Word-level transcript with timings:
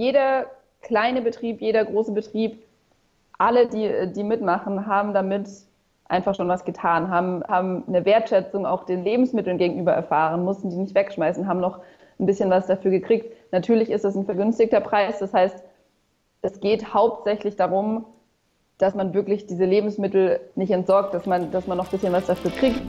jeder 0.00 0.46
kleine 0.80 1.20
Betrieb, 1.20 1.60
jeder 1.60 1.84
große 1.84 2.12
Betrieb, 2.12 2.62
alle, 3.36 3.66
die, 3.66 4.10
die 4.14 4.24
mitmachen, 4.24 4.86
haben 4.86 5.12
damit 5.12 5.46
einfach 6.06 6.34
schon 6.34 6.48
was 6.48 6.64
getan, 6.64 7.10
haben, 7.10 7.44
haben 7.46 7.84
eine 7.86 8.06
Wertschätzung 8.06 8.64
auch 8.64 8.84
den 8.84 9.04
Lebensmitteln 9.04 9.58
gegenüber 9.58 9.92
erfahren, 9.92 10.42
mussten 10.42 10.70
die 10.70 10.76
nicht 10.76 10.94
wegschmeißen, 10.94 11.46
haben 11.46 11.60
noch 11.60 11.80
ein 12.18 12.24
bisschen 12.24 12.48
was 12.48 12.66
dafür 12.66 12.90
gekriegt. 12.90 13.30
Natürlich 13.52 13.90
ist 13.90 14.06
es 14.06 14.16
ein 14.16 14.24
vergünstigter 14.24 14.80
Preis, 14.80 15.18
das 15.18 15.34
heißt, 15.34 15.62
es 16.40 16.60
geht 16.60 16.94
hauptsächlich 16.94 17.56
darum, 17.56 18.06
dass 18.78 18.94
man 18.94 19.12
wirklich 19.12 19.46
diese 19.46 19.66
Lebensmittel 19.66 20.40
nicht 20.54 20.70
entsorgt, 20.70 21.12
dass 21.12 21.26
man, 21.26 21.50
dass 21.50 21.66
man 21.66 21.76
noch 21.76 21.88
ein 21.88 21.90
bisschen 21.90 22.14
was 22.14 22.24
dafür 22.24 22.50
kriegt. 22.50 22.80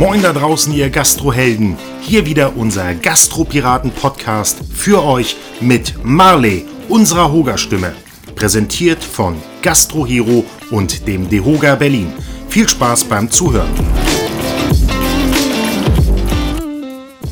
Moin 0.00 0.22
da 0.22 0.32
draußen, 0.32 0.72
ihr 0.72 0.88
Gastrohelden. 0.88 1.76
Hier 2.00 2.24
wieder 2.24 2.56
unser 2.56 2.94
Gastropiraten-Podcast 2.94 4.60
für 4.72 5.04
euch 5.04 5.36
mit 5.60 6.02
Marley, 6.02 6.64
unserer 6.88 7.30
Hoga-Stimme. 7.30 7.94
Präsentiert 8.34 9.04
von 9.04 9.42
Gastrohero 9.60 10.46
und 10.70 11.06
dem 11.06 11.28
Dehoga 11.28 11.74
Berlin. 11.74 12.14
Viel 12.48 12.66
Spaß 12.66 13.04
beim 13.10 13.30
Zuhören. 13.30 13.68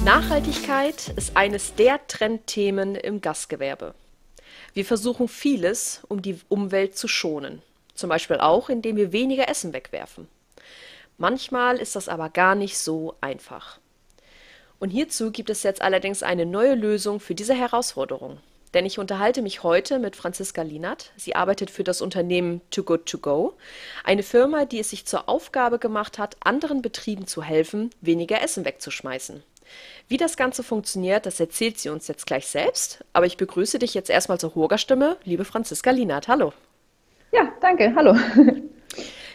Nachhaltigkeit 0.04 1.14
ist 1.16 1.38
eines 1.38 1.74
der 1.74 2.06
Trendthemen 2.06 2.96
im 2.96 3.22
Gastgewerbe. 3.22 3.94
Wir 4.74 4.84
versuchen 4.84 5.28
vieles, 5.28 6.02
um 6.08 6.20
die 6.20 6.38
Umwelt 6.50 6.98
zu 6.98 7.08
schonen. 7.08 7.62
Zum 7.94 8.10
Beispiel 8.10 8.36
auch, 8.36 8.68
indem 8.68 8.96
wir 8.96 9.12
weniger 9.12 9.48
Essen 9.48 9.72
wegwerfen. 9.72 10.28
Manchmal 11.18 11.78
ist 11.78 11.96
das 11.96 12.08
aber 12.08 12.30
gar 12.30 12.54
nicht 12.54 12.78
so 12.78 13.16
einfach. 13.20 13.80
Und 14.78 14.90
hierzu 14.90 15.32
gibt 15.32 15.50
es 15.50 15.64
jetzt 15.64 15.82
allerdings 15.82 16.22
eine 16.22 16.46
neue 16.46 16.76
Lösung 16.76 17.18
für 17.18 17.34
diese 17.34 17.54
Herausforderung. 17.54 18.38
Denn 18.72 18.86
ich 18.86 19.00
unterhalte 19.00 19.42
mich 19.42 19.64
heute 19.64 19.98
mit 19.98 20.14
Franziska 20.14 20.62
Lienert. 20.62 21.10
Sie 21.16 21.34
arbeitet 21.34 21.70
für 21.70 21.82
das 21.82 22.02
Unternehmen 22.02 22.60
Too 22.70 22.84
Good 22.84 23.06
To 23.06 23.18
Go, 23.18 23.54
eine 24.04 24.22
Firma, 24.22 24.64
die 24.64 24.78
es 24.78 24.90
sich 24.90 25.06
zur 25.06 25.28
Aufgabe 25.28 25.80
gemacht 25.80 26.18
hat, 26.18 26.36
anderen 26.40 26.82
Betrieben 26.82 27.26
zu 27.26 27.42
helfen, 27.42 27.90
weniger 28.00 28.40
Essen 28.40 28.64
wegzuschmeißen. 28.64 29.42
Wie 30.06 30.18
das 30.18 30.36
Ganze 30.36 30.62
funktioniert, 30.62 31.26
das 31.26 31.40
erzählt 31.40 31.78
sie 31.78 31.88
uns 31.88 32.06
jetzt 32.06 32.26
gleich 32.26 32.46
selbst. 32.46 33.04
Aber 33.12 33.26
ich 33.26 33.36
begrüße 33.36 33.80
dich 33.80 33.94
jetzt 33.94 34.10
erstmal 34.10 34.38
zur 34.38 34.54
Hurgerstimme, 34.54 35.16
liebe 35.24 35.44
Franziska 35.44 35.90
Lienert. 35.90 36.28
Hallo. 36.28 36.52
Ja, 37.32 37.52
danke. 37.60 37.92
Hallo. 37.96 38.14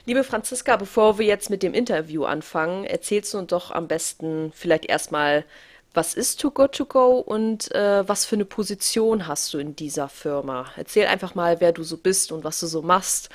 Liebe 0.06 0.26
Franziska, 0.26 0.76
bevor 0.76 1.18
wir 1.18 1.26
jetzt 1.26 1.50
mit 1.50 1.64
dem 1.64 1.74
Interview 1.74 2.26
anfangen, 2.26 2.84
erzählst 2.84 3.34
du 3.34 3.38
uns 3.38 3.48
doch 3.48 3.72
am 3.72 3.88
besten 3.88 4.52
vielleicht 4.54 4.86
erstmal, 4.86 5.46
was 5.94 6.14
ist 6.14 6.42
Too 6.42 6.52
Good 6.52 6.74
To 6.74 6.86
Go 6.86 7.20
und 7.20 7.74
äh, 7.74 8.08
was 8.08 8.26
für 8.26 8.36
eine 8.36 8.44
Position 8.44 9.28
hast 9.28 9.54
du 9.54 9.60
in 9.60 9.78
dieser 9.78 10.10
Firma? 10.10 10.66
Erzähl 10.76 11.08
einfach 11.08 11.36
mal, 11.36 11.62
wer 11.62 11.72
du 11.72 11.84
so 11.84 11.96
bist 11.96 12.34
und 12.34 12.44
was 12.44 12.60
du 12.60 12.68
so 12.68 12.82
machst. 12.82 13.30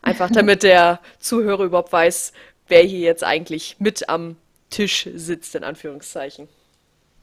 Einfach 0.00 0.30
damit 0.32 0.62
der 0.62 1.00
Zuhörer 1.18 1.64
überhaupt 1.64 1.92
weiß, 1.92 2.32
wer 2.68 2.82
hier 2.82 3.00
jetzt 3.00 3.24
eigentlich 3.24 3.76
mit 3.78 4.08
am 4.08 4.36
Tisch 4.70 5.10
sitzt, 5.14 5.54
in 5.54 5.64
Anführungszeichen. 5.64 6.48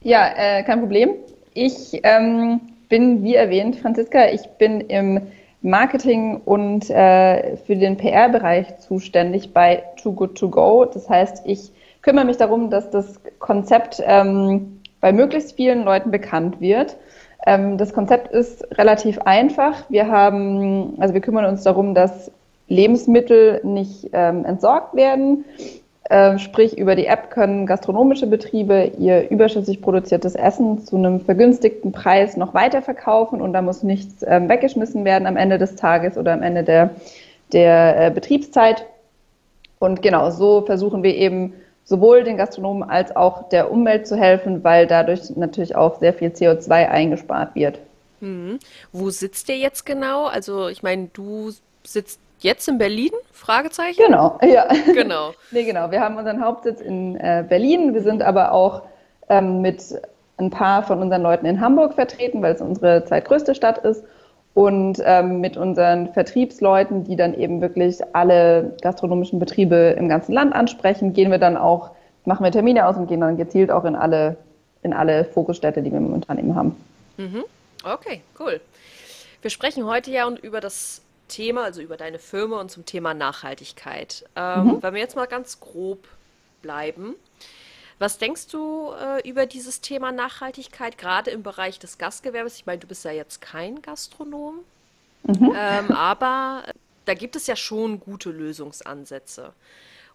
Ja, 0.02 0.34
äh, 0.36 0.62
kein 0.62 0.78
Problem. 0.78 1.16
Ich 1.52 1.98
ähm, 2.04 2.60
bin, 2.88 3.24
wie 3.24 3.34
erwähnt, 3.34 3.76
Franziska. 3.76 4.28
Ich 4.28 4.42
bin 4.58 4.82
im 4.82 5.32
Marketing 5.64 6.42
und 6.44 6.90
äh, 6.90 7.56
für 7.56 7.74
den 7.74 7.96
PR-Bereich 7.96 8.78
zuständig 8.80 9.54
bei 9.54 9.82
Too 10.00 10.12
Good 10.12 10.36
To 10.38 10.50
Go. 10.50 10.84
Das 10.84 11.08
heißt, 11.08 11.46
ich 11.46 11.72
kümmere 12.02 12.26
mich 12.26 12.36
darum, 12.36 12.68
dass 12.68 12.90
das 12.90 13.18
Konzept 13.38 14.02
ähm, 14.04 14.82
bei 15.00 15.10
möglichst 15.10 15.56
vielen 15.56 15.84
Leuten 15.84 16.10
bekannt 16.10 16.60
wird. 16.60 16.98
Ähm, 17.46 17.78
das 17.78 17.94
Konzept 17.94 18.30
ist 18.30 18.62
relativ 18.76 19.18
einfach. 19.20 19.88
Wir 19.88 20.08
haben, 20.08 20.96
also 20.98 21.14
wir 21.14 21.22
kümmern 21.22 21.46
uns 21.46 21.62
darum, 21.62 21.94
dass 21.94 22.30
Lebensmittel 22.68 23.60
nicht 23.64 24.10
ähm, 24.12 24.44
entsorgt 24.44 24.94
werden. 24.94 25.46
Äh, 26.10 26.38
sprich, 26.38 26.76
über 26.76 26.96
die 26.96 27.06
App 27.06 27.30
können 27.30 27.64
gastronomische 27.64 28.26
Betriebe 28.26 28.92
ihr 28.98 29.30
überschüssig 29.30 29.80
produziertes 29.80 30.34
Essen 30.34 30.84
zu 30.84 30.96
einem 30.96 31.20
vergünstigten 31.20 31.92
Preis 31.92 32.36
noch 32.36 32.52
weiterverkaufen 32.52 33.40
und 33.40 33.54
da 33.54 33.62
muss 33.62 33.82
nichts 33.82 34.22
äh, 34.22 34.40
weggeschmissen 34.46 35.06
werden 35.06 35.26
am 35.26 35.38
Ende 35.38 35.56
des 35.56 35.76
Tages 35.76 36.18
oder 36.18 36.34
am 36.34 36.42
Ende 36.42 36.62
der, 36.62 36.90
der 37.52 38.06
äh, 38.06 38.10
Betriebszeit. 38.10 38.84
Und 39.78 40.02
genau 40.02 40.30
so 40.30 40.62
versuchen 40.66 41.02
wir 41.02 41.14
eben 41.14 41.54
sowohl 41.84 42.22
den 42.22 42.36
Gastronomen 42.36 42.82
als 42.82 43.16
auch 43.16 43.48
der 43.48 43.70
Umwelt 43.70 44.06
zu 44.06 44.16
helfen, 44.16 44.62
weil 44.62 44.86
dadurch 44.86 45.34
natürlich 45.36 45.74
auch 45.74 46.00
sehr 46.00 46.12
viel 46.12 46.28
CO2 46.28 46.88
eingespart 46.88 47.54
wird. 47.54 47.78
Hm. 48.20 48.58
Wo 48.92 49.08
sitzt 49.08 49.48
ihr 49.48 49.56
jetzt 49.56 49.86
genau? 49.86 50.26
Also 50.26 50.68
ich 50.68 50.82
meine, 50.82 51.08
du 51.12 51.50
sitzt 51.82 52.20
jetzt 52.44 52.68
in 52.68 52.78
Berlin? 52.78 53.10
Fragezeichen? 53.32 54.00
Genau, 54.06 54.38
ja. 54.42 54.68
Genau. 54.92 55.32
nee, 55.50 55.64
genau. 55.64 55.90
Wir 55.90 56.00
haben 56.00 56.16
unseren 56.16 56.44
Hauptsitz 56.44 56.80
in 56.80 57.16
äh, 57.16 57.44
Berlin. 57.48 57.94
Wir 57.94 58.02
sind 58.02 58.22
aber 58.22 58.52
auch 58.52 58.82
ähm, 59.28 59.60
mit 59.60 59.82
ein 60.36 60.50
paar 60.50 60.82
von 60.82 61.00
unseren 61.00 61.22
Leuten 61.22 61.46
in 61.46 61.60
Hamburg 61.60 61.94
vertreten, 61.94 62.42
weil 62.42 62.54
es 62.54 62.60
unsere 62.60 63.04
zweitgrößte 63.04 63.54
Stadt 63.54 63.78
ist. 63.78 64.04
Und 64.52 65.02
ähm, 65.04 65.40
mit 65.40 65.56
unseren 65.56 66.12
Vertriebsleuten, 66.12 67.02
die 67.02 67.16
dann 67.16 67.34
eben 67.34 67.60
wirklich 67.60 67.98
alle 68.12 68.76
gastronomischen 68.82 69.40
Betriebe 69.40 69.96
im 69.98 70.08
ganzen 70.08 70.32
Land 70.32 70.54
ansprechen, 70.54 71.12
gehen 71.12 71.32
wir 71.32 71.38
dann 71.38 71.56
auch, 71.56 71.90
machen 72.24 72.44
wir 72.44 72.52
Termine 72.52 72.86
aus 72.86 72.96
und 72.96 73.08
gehen 73.08 73.20
dann 73.20 73.36
gezielt 73.36 73.72
auch 73.72 73.84
in 73.84 73.96
alle, 73.96 74.36
in 74.84 74.92
alle 74.92 75.24
Fokusstädte, 75.24 75.82
die 75.82 75.92
wir 75.92 75.98
momentan 75.98 76.38
eben 76.38 76.54
haben. 76.54 76.76
Mhm. 77.16 77.44
Okay, 77.84 78.20
cool. 78.38 78.60
Wir 79.42 79.50
sprechen 79.50 79.86
heute 79.86 80.10
ja 80.12 80.28
über 80.42 80.60
das 80.60 81.03
Thema, 81.34 81.64
also 81.64 81.80
über 81.82 81.96
deine 81.96 82.20
Firma 82.20 82.60
und 82.60 82.70
zum 82.70 82.86
Thema 82.86 83.12
Nachhaltigkeit. 83.12 84.24
Ähm, 84.36 84.66
mhm. 84.66 84.82
Wenn 84.82 84.94
wir 84.94 85.00
jetzt 85.00 85.16
mal 85.16 85.26
ganz 85.26 85.58
grob 85.58 86.06
bleiben, 86.62 87.16
was 87.98 88.18
denkst 88.18 88.48
du 88.48 88.92
äh, 88.92 89.28
über 89.28 89.46
dieses 89.46 89.80
Thema 89.80 90.12
Nachhaltigkeit, 90.12 90.96
gerade 90.96 91.30
im 91.32 91.42
Bereich 91.42 91.78
des 91.78 91.98
Gastgewerbes? 91.98 92.56
Ich 92.56 92.66
meine, 92.66 92.78
du 92.78 92.86
bist 92.86 93.04
ja 93.04 93.10
jetzt 93.10 93.40
kein 93.40 93.82
Gastronom, 93.82 94.60
mhm. 95.24 95.54
ähm, 95.56 95.90
aber 95.90 96.64
da 97.04 97.14
gibt 97.14 97.34
es 97.34 97.48
ja 97.48 97.56
schon 97.56 97.98
gute 97.98 98.30
Lösungsansätze. 98.30 99.52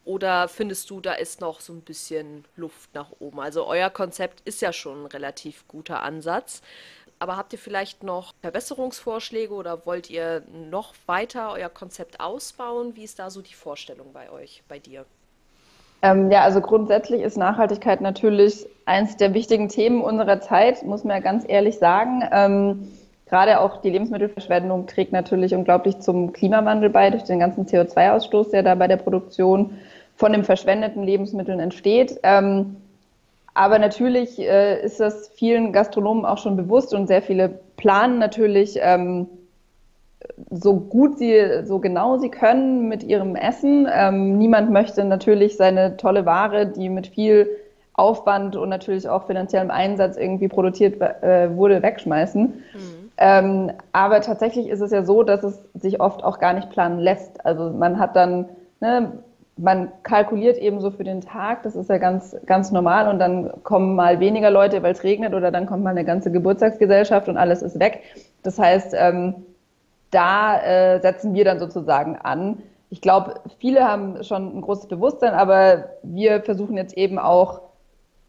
Oder 0.06 0.47
findest 0.47 0.90
du, 0.90 1.01
da 1.01 1.13
ist 1.13 1.41
noch 1.41 1.59
so 1.59 1.74
ein 1.74 1.81
bisschen 1.81 2.46
Luft 2.56 2.94
nach 2.96 3.12
oben? 3.19 3.40
Also 3.40 3.68
euer 3.68 3.90
Konzept 3.90 4.41
ist 4.46 4.62
ja 4.62 4.72
schon 4.72 5.03
ein 5.03 5.06
relativ 5.06 5.68
guter 5.68 6.01
Ansatz. 6.01 6.62
Aber 7.19 7.35
habt 7.35 7.52
ihr 7.52 7.59
vielleicht 7.59 8.02
noch 8.03 8.34
Verbesserungsvorschläge 8.41 9.53
oder 9.53 9.85
wollt 9.85 10.09
ihr 10.09 10.41
noch 10.69 10.94
weiter 11.06 11.52
euer 11.53 11.68
Konzept 11.68 12.22
ausbauen? 12.22 12.96
Wie 12.96 13.03
ist 13.03 13.19
da 13.19 13.30
so 13.30 13.41
die 13.41 13.53
Vorstellung 13.53 14.13
bei 14.13 14.31
euch, 14.31 14.63
bei 14.69 14.80
dir? 14.80 15.06
Ähm, 16.02 16.31
ja, 16.31 16.44
also 16.44 16.62
grundsätzlich 16.62 17.22
ist 17.22 17.38
Nachhaltigkeit 17.38 18.00
natürlich 18.00 18.66
eins 18.85 19.18
der 19.18 19.34
wichtigen 19.34 19.68
Themen 19.68 20.02
unserer 20.02 20.40
Zeit, 20.40 20.84
muss 20.85 21.03
man 21.03 21.18
ja 21.18 21.22
ganz 21.22 21.44
ehrlich 21.46 21.78
sagen. 21.78 22.24
Ähm, 22.31 22.88
gerade 23.25 23.59
auch 23.59 23.81
die 23.81 23.90
Lebensmittelverschwendung 23.90 24.88
trägt 24.88 25.12
natürlich 25.12 25.53
unglaublich 25.53 26.00
zum 26.00 26.31
Klimawandel 26.31 26.90
bei, 26.90 27.09
durch 27.09 27.24
den 27.24 27.40
ganzen 27.40 27.66
CO2-Ausstoß, 27.66 28.51
der 28.51 28.63
da 28.63 28.75
bei 28.75 28.88
der 28.88 28.96
Produktion 28.96 29.78
von 30.16 30.31
den 30.31 30.46
verschwendeten 30.46 31.03
Lebensmitteln 31.03 31.59
entsteht. 31.59 32.18
Ähm, 32.24 32.78
aber 33.54 33.80
natürlich 33.80 34.40
äh, 34.40 34.84
ist 34.84 35.00
das 35.00 35.30
vielen 35.30 35.74
Gastronomen 35.74 36.26
auch 36.26 36.38
schon 36.38 36.56
bewusst 36.56 36.94
und 36.94 37.08
sehr 37.08 37.22
viele 37.22 37.60
planen 37.78 38.20
natürlich 38.20 38.80
ähm, 38.82 39.28
so 40.50 40.76
gut 40.76 41.18
sie, 41.18 41.64
so 41.64 41.80
genau 41.80 42.18
sie 42.18 42.30
können 42.30 42.88
mit 42.88 43.04
ihrem 43.04 43.36
Essen. 43.36 43.88
Ähm, 43.92 44.38
niemand 44.38 44.72
möchte 44.72 45.04
natürlich 45.04 45.58
seine 45.58 45.98
tolle 45.98 46.26
Ware, 46.26 46.68
die 46.68 46.90
mit 46.90 47.08
viel 47.08 47.50
Aufwand 47.94 48.56
und 48.56 48.70
natürlich 48.70 49.08
auch 49.10 49.28
finanziellem 49.28 49.72
Einsatz 49.72 50.18
irgendwie 50.18 50.48
produziert 50.48 51.02
äh, 51.02 51.56
wurde, 51.56 51.81
wegschmeißen. 51.81 52.42
Mhm. 52.42 53.12
Ähm, 53.18 53.72
aber 53.92 54.22
tatsächlich 54.22 54.69
ist 54.69 54.80
es 54.80 54.92
ja 54.92 55.04
so, 55.04 55.24
dass 55.24 55.44
es 55.44 55.69
sich 55.74 56.00
oft 56.00 56.24
auch 56.24 56.40
gar 56.40 56.54
nicht 56.54 56.69
planen 56.69 57.00
lässt. 57.00 57.45
Also 57.45 57.72
man 57.72 58.00
hat 58.00 58.16
dann, 58.16 58.45
ne, 58.80 59.12
man 59.61 59.91
kalkuliert 60.03 60.57
eben 60.57 60.79
so 60.79 60.89
für 60.89 61.03
den 61.03 61.21
Tag, 61.21 61.63
das 61.63 61.75
ist 61.75 61.89
ja 61.89 61.97
ganz, 61.97 62.35
ganz 62.45 62.71
normal 62.71 63.09
und 63.09 63.19
dann 63.19 63.51
kommen 63.63 63.95
mal 63.95 64.19
weniger 64.19 64.50
Leute, 64.50 64.81
weil 64.83 64.94
es 64.94 65.03
regnet 65.03 65.33
oder 65.33 65.51
dann 65.51 65.65
kommt 65.65 65.83
mal 65.83 65.89
eine 65.89 66.06
ganze 66.06 66.31
Geburtstagsgesellschaft 66.31 67.27
und 67.27 67.38
alles 67.38 67.61
ist 67.61 67.79
weg. 67.79 68.01
Das 68.44 68.57
heißt, 68.57 68.94
ähm, 68.97 69.35
da 70.11 70.59
äh, 70.61 71.01
setzen 71.01 71.33
wir 71.33 71.44
dann 71.44 71.59
sozusagen 71.59 72.15
an. 72.15 72.63
Ich 72.89 73.01
glaube, 73.01 73.35
viele 73.59 73.85
haben 73.88 74.23
schon 74.23 74.57
ein 74.57 74.61
großes 74.61 74.88
Bewusstsein, 74.88 75.33
aber 75.33 75.89
wir 76.03 76.41
versuchen 76.41 76.77
jetzt 76.77 76.97
eben 76.97 77.19
auch 77.19 77.61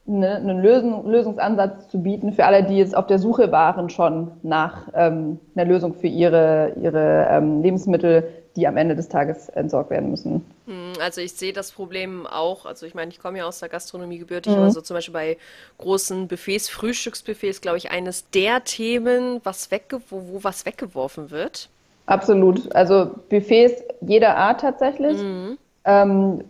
eine, 0.07 0.37
einen 0.37 0.61
Lösung, 0.61 1.09
Lösungsansatz 1.09 1.89
zu 1.89 2.03
bieten 2.03 2.33
für 2.33 2.45
alle, 2.45 2.65
die 2.65 2.79
jetzt 2.79 2.97
auf 2.97 3.07
der 3.07 3.19
Suche 3.19 3.53
waren 3.53 3.91
schon 3.91 4.33
nach 4.43 4.89
ähm, 4.95 5.39
einer 5.55 5.67
Lösung 5.67 5.95
für 5.95 6.07
ihre, 6.07 6.75
ihre 6.81 7.27
ähm, 7.31 7.63
Lebensmittel, 7.63 8.29
die 8.57 8.67
am 8.67 8.77
Ende 8.77 8.97
des 8.97 9.09
Tages 9.09 9.49
entsorgt 9.51 9.91
werden 9.91 10.11
müssen. 10.11 10.45
Hm, 10.67 10.93
also 11.01 11.21
ich 11.21 11.33
sehe 11.33 11.53
das 11.53 11.71
Problem 11.71 12.27
auch, 12.27 12.67
also 12.67 12.87
ich 12.87 12.95
meine, 12.95 13.11
ich 13.11 13.21
komme 13.21 13.39
ja 13.39 13.45
aus 13.45 13.61
der 13.61 13.69
Gastronomie 13.69 14.19
gebürtig, 14.19 14.53
mhm. 14.53 14.59
aber 14.59 14.71
so 14.71 14.81
zum 14.81 14.95
Beispiel 14.95 15.15
bei 15.15 15.39
großen 15.79 16.27
Buffets, 16.27 16.69
Frühstücksbuffets, 16.69 17.61
glaube 17.61 17.79
ich, 17.79 17.91
eines 17.91 18.29
der 18.31 18.65
Themen, 18.65 19.41
was 19.45 19.71
wegge 19.71 20.01
wo, 20.11 20.23
wo 20.33 20.45
was 20.45 20.67
weggeworfen 20.67 21.31
wird. 21.31 21.69
Absolut. 22.07 22.75
Also 22.75 23.11
Buffets 23.29 23.85
jeder 24.01 24.37
Art 24.37 24.63
tatsächlich, 24.63 25.23
mhm. 25.23 25.59
ähm, 25.85 26.45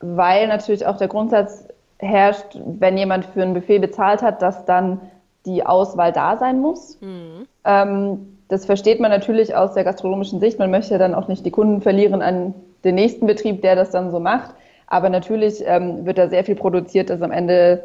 weil 0.00 0.48
natürlich 0.48 0.86
auch 0.86 0.96
der 0.96 1.08
Grundsatz 1.08 1.63
herrscht, 2.04 2.58
wenn 2.64 2.96
jemand 2.96 3.26
für 3.26 3.42
ein 3.42 3.54
Buffet 3.54 3.78
bezahlt 3.78 4.22
hat, 4.22 4.42
dass 4.42 4.64
dann 4.64 5.00
die 5.46 5.64
Auswahl 5.64 6.12
da 6.12 6.36
sein 6.36 6.60
muss. 6.60 6.98
Mhm. 7.00 7.46
Ähm, 7.64 8.38
das 8.48 8.66
versteht 8.66 9.00
man 9.00 9.10
natürlich 9.10 9.54
aus 9.54 9.74
der 9.74 9.84
gastronomischen 9.84 10.40
Sicht. 10.40 10.58
Man 10.58 10.70
möchte 10.70 10.92
ja 10.92 10.98
dann 10.98 11.14
auch 11.14 11.28
nicht 11.28 11.44
die 11.44 11.50
Kunden 11.50 11.80
verlieren 11.80 12.22
an 12.22 12.54
den 12.84 12.94
nächsten 12.94 13.26
Betrieb, 13.26 13.62
der 13.62 13.76
das 13.76 13.90
dann 13.90 14.10
so 14.10 14.20
macht. 14.20 14.54
Aber 14.86 15.08
natürlich 15.08 15.62
ähm, 15.66 16.04
wird 16.04 16.18
da 16.18 16.28
sehr 16.28 16.44
viel 16.44 16.54
produziert, 16.54 17.10
das 17.10 17.22
am 17.22 17.32
Ende 17.32 17.82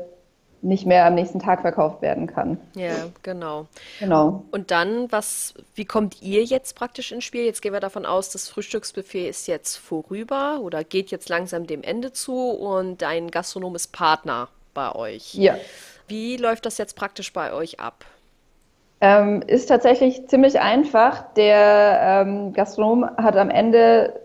nicht 0.61 0.85
mehr 0.85 1.05
am 1.05 1.15
nächsten 1.15 1.39
Tag 1.39 1.61
verkauft 1.61 2.01
werden 2.01 2.27
kann. 2.27 2.59
Ja, 2.75 2.91
genau. 3.23 3.67
Genau. 3.99 4.43
Und 4.51 4.71
dann, 4.71 5.11
was, 5.11 5.53
wie 5.75 5.85
kommt 5.85 6.21
ihr 6.21 6.43
jetzt 6.43 6.75
praktisch 6.75 7.11
ins 7.11 7.23
Spiel? 7.23 7.43
Jetzt 7.45 7.61
gehen 7.61 7.73
wir 7.73 7.79
davon 7.79 8.05
aus, 8.05 8.29
das 8.29 8.49
Frühstücksbuffet 8.49 9.29
ist 9.29 9.47
jetzt 9.47 9.77
vorüber 9.77 10.59
oder 10.61 10.83
geht 10.83 11.11
jetzt 11.11 11.29
langsam 11.29 11.65
dem 11.65 11.83
Ende 11.83 12.11
zu 12.11 12.49
und 12.49 13.01
dein 13.01 13.31
Gastronom 13.31 13.75
ist 13.75 13.93
Partner 13.93 14.49
bei 14.73 14.93
euch. 14.93 15.33
Ja. 15.35 15.55
Wie 16.07 16.37
läuft 16.37 16.65
das 16.65 16.77
jetzt 16.77 16.95
praktisch 16.95 17.31
bei 17.33 17.53
euch 17.53 17.79
ab? 17.79 18.05
Ähm, 19.01 19.41
ist 19.47 19.67
tatsächlich 19.67 20.27
ziemlich 20.27 20.59
einfach. 20.59 21.33
Der 21.35 22.25
ähm, 22.25 22.53
Gastronom 22.53 23.05
hat 23.17 23.37
am 23.37 23.49
Ende 23.49 24.19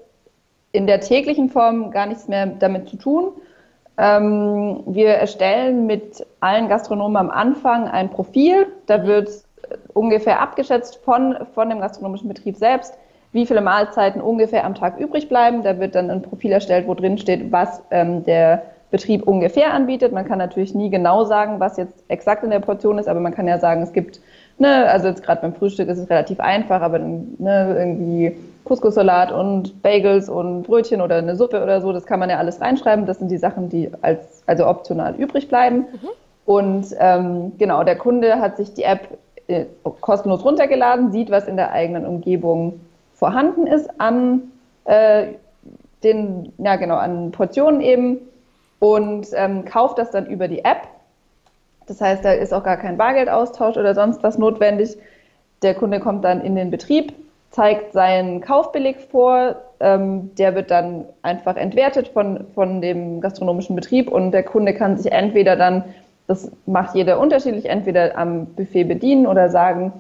in 0.73 0.89
der 0.89 1.01
täglichen 1.01 1.49
Form 1.51 1.93
gar 1.93 2.07
nichts 2.07 2.27
mehr 2.27 2.47
damit 2.47 2.89
zu 2.89 2.97
tun 2.97 3.35
ähm, 3.96 4.82
wir 4.87 5.11
erstellen 5.11 5.87
mit 5.87 6.26
allen 6.41 6.69
Gastronomen 6.69 7.17
am 7.17 7.31
Anfang 7.31 7.88
ein 7.88 8.11
Profil. 8.11 8.67
Da 8.87 8.99
mhm. 8.99 9.06
wird 9.06 9.31
ungefähr 9.93 10.41
abgeschätzt 10.41 10.96
von, 11.05 11.37
von 11.55 11.70
dem 11.70 11.81
gastronomischen 11.81 12.29
Betrieb 12.29 12.56
selbst, 12.56 12.96
wie 13.32 13.46
viele 13.46 13.61
Mahlzeiten 13.61 14.20
ungefähr 14.20 14.64
am 14.64 14.75
Tag 14.75 14.99
übrig 14.99 15.29
bleiben. 15.29 15.62
Da 15.62 15.79
wird 15.79 15.94
dann 15.94 16.11
ein 16.11 16.23
Profil 16.23 16.52
erstellt, 16.52 16.87
wo 16.87 16.94
drin 16.94 17.19
steht, 17.19 17.52
was 17.52 17.82
ähm, 17.91 18.25
der 18.25 18.62
Betrieb 18.91 19.26
ungefähr 19.26 19.73
anbietet. 19.73 20.12
Man 20.12 20.25
kann 20.25 20.38
natürlich 20.38 20.75
nie 20.75 20.90
genau 20.90 21.25
sagen, 21.25 21.58
was 21.58 21.76
jetzt 21.76 22.05
exakt 22.08 22.44
in 22.44 22.50
der 22.50 22.61
Portion 22.61 22.99
ist, 22.99 23.08
aber 23.08 23.20
man 23.20 23.35
kann 23.35 23.49
ja 23.49 23.58
sagen, 23.58 23.82
es 23.82 23.93
gibt, 23.93 24.20
ne, 24.58 24.88
also 24.88 25.08
jetzt 25.08 25.23
gerade 25.23 25.40
beim 25.40 25.55
Frühstück 25.55 25.88
ist 25.88 25.99
es 25.99 26.11
relativ 26.11 26.38
einfach, 26.38 26.81
aber 26.81 26.99
ne, 26.99 27.75
irgendwie 27.76 28.37
Couscous-Salat 28.64 29.32
und 29.32 29.82
Bagels 29.82 30.28
und 30.28 30.62
Brötchen 30.62 31.00
oder 31.00 31.16
eine 31.16 31.37
Suppe 31.37 31.62
oder 31.62 31.81
so, 31.81 31.93
das 31.93 32.06
kann 32.06 32.20
man 32.20 32.31
ja 32.31 32.38
alles 32.38 32.61
reinschreiben. 32.61 33.06
Das 33.06 33.19
sind 33.19 33.31
die 33.31 33.38
Sachen, 33.38 33.69
die 33.69 33.90
als, 34.00 34.43
also 34.46 34.66
optional 34.66 35.14
übrig 35.16 35.49
bleiben. 35.49 35.78
Mhm. 35.78 36.08
Und 36.46 36.87
ähm, 36.99 37.52
genau, 37.58 37.84
der 37.84 37.96
Kunde 37.96 38.40
hat 38.40 38.56
sich 38.56 38.75
die 38.75 38.84
App 38.84 39.19
äh, 39.46 39.66
kostenlos 40.00 40.44
runtergeladen, 40.44 41.12
sieht, 41.12 41.31
was 41.31 41.46
in 41.46 41.56
der 41.56 41.72
eigenen 41.72 42.06
Umgebung 42.06 42.81
vorhanden 43.14 43.66
ist 43.66 43.88
an 43.99 44.43
äh, 44.84 45.28
den, 46.02 46.52
ja 46.58 46.76
genau, 46.76 46.96
an 46.96 47.31
Portionen 47.31 47.81
eben 47.81 48.19
und 48.78 49.28
ähm, 49.34 49.64
kauft 49.64 49.99
das 49.99 50.11
dann 50.11 50.26
über 50.26 50.49
die 50.49 50.64
App. 50.64 50.88
Das 51.87 52.00
heißt, 52.00 52.25
da 52.25 52.32
ist 52.32 52.52
auch 52.52 52.62
gar 52.62 52.76
kein 52.76 52.96
Bargeldaustausch 52.96 53.76
oder 53.76 53.94
sonst 53.94 54.22
was 54.22 54.38
notwendig. 54.38 54.96
Der 55.62 55.75
Kunde 55.75 56.00
kommt 56.00 56.25
dann 56.25 56.43
in 56.43 56.55
den 56.55 56.70
Betrieb, 56.70 57.12
zeigt 57.55 57.93
seinen 57.93 58.41
Kaufbeleg 58.41 59.01
vor. 59.01 59.56
Ähm, 59.79 60.35
der 60.35 60.56
wird 60.56 60.71
dann 60.73 61.05
einfach 61.23 61.56
entwertet 61.56 62.09
von, 62.09 62.47
von 62.55 62.81
dem 62.81 63.21
gastronomischen 63.21 63.77
Betrieb 63.77 64.11
und 64.11 64.33
der 64.33 64.43
Kunde 64.43 64.75
kann 64.75 64.97
sich 64.97 65.12
entweder 65.12 65.55
dann, 65.55 65.85
das 66.27 66.51
macht 66.67 66.97
jeder 66.97 67.21
unterschiedlich, 67.21 67.67
entweder 67.67 68.19
am 68.19 68.47
Buffet 68.47 68.85
bedienen 68.85 69.27
oder 69.27 69.51
sagen, 69.51 69.93